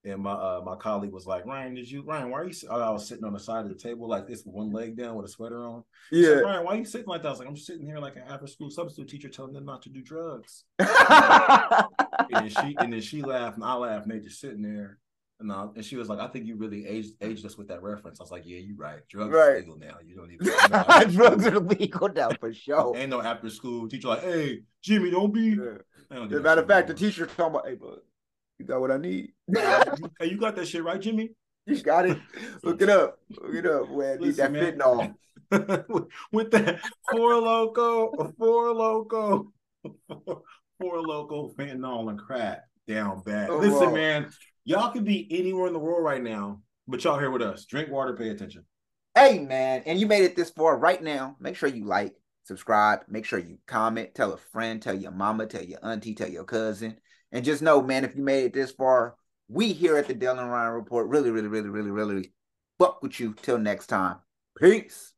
[0.05, 2.69] And my uh my colleague was like, Ryan, did you Ryan, why are you si-"
[2.69, 5.15] I was sitting on the side of the table like this with one leg down
[5.15, 5.85] with a sweater on.
[6.11, 6.43] He said, yeah.
[6.43, 7.29] Ryan, why are you sitting like that?
[7.29, 9.83] I was like, I'm sitting here like an after school substitute teacher telling them not
[9.83, 10.65] to do drugs.
[12.33, 14.99] And then she and then she laughed and I laughed and they just sitting there.
[15.41, 17.83] And, uh, and she was like, I think you really aged aged us with that
[17.83, 18.21] reference.
[18.21, 19.01] I was like, Yeah, you're right.
[19.09, 19.57] Drugs Right.
[19.61, 19.97] legal now.
[20.05, 20.47] You don't even
[21.17, 22.95] Drugs are legal now for sure.
[22.97, 25.41] Ain't no after school teacher like, hey, Jimmy, don't be.
[25.51, 25.79] Yeah.
[26.11, 28.01] Don't As a matter of fact, the teacher talking about, hey, bud,
[28.59, 29.33] you got what I need.
[29.55, 29.85] hey,
[30.31, 31.31] you got that shit right, Jimmy?
[31.67, 32.19] You got it.
[32.63, 33.19] Look it up.
[33.31, 33.89] Look it up.
[33.89, 34.79] Boy, I need that man.
[34.79, 35.15] fentanyl.
[36.33, 36.81] With that
[37.11, 39.47] Four Loko, Four Loko,
[40.07, 43.51] Four Loko fentanyl and crack down bad.
[43.51, 43.95] Oh, Listen, wow.
[43.95, 44.31] man,
[44.65, 47.65] y'all could be anywhere in the world right now, but y'all here with us.
[47.65, 48.65] Drink water, pay attention.
[49.15, 51.37] Hey, man, and you made it this far right now.
[51.41, 55.47] Make sure you like, subscribe, make sure you comment, tell a friend, tell your mama,
[55.47, 56.97] tell your auntie, tell your cousin.
[57.33, 59.17] And just know, man, if you made it this far,
[59.49, 62.33] we here at the Dylan Ryan Report really, really, really, really, really
[62.79, 63.35] fuck with you.
[63.35, 64.17] Till next time.
[64.59, 65.13] Peace.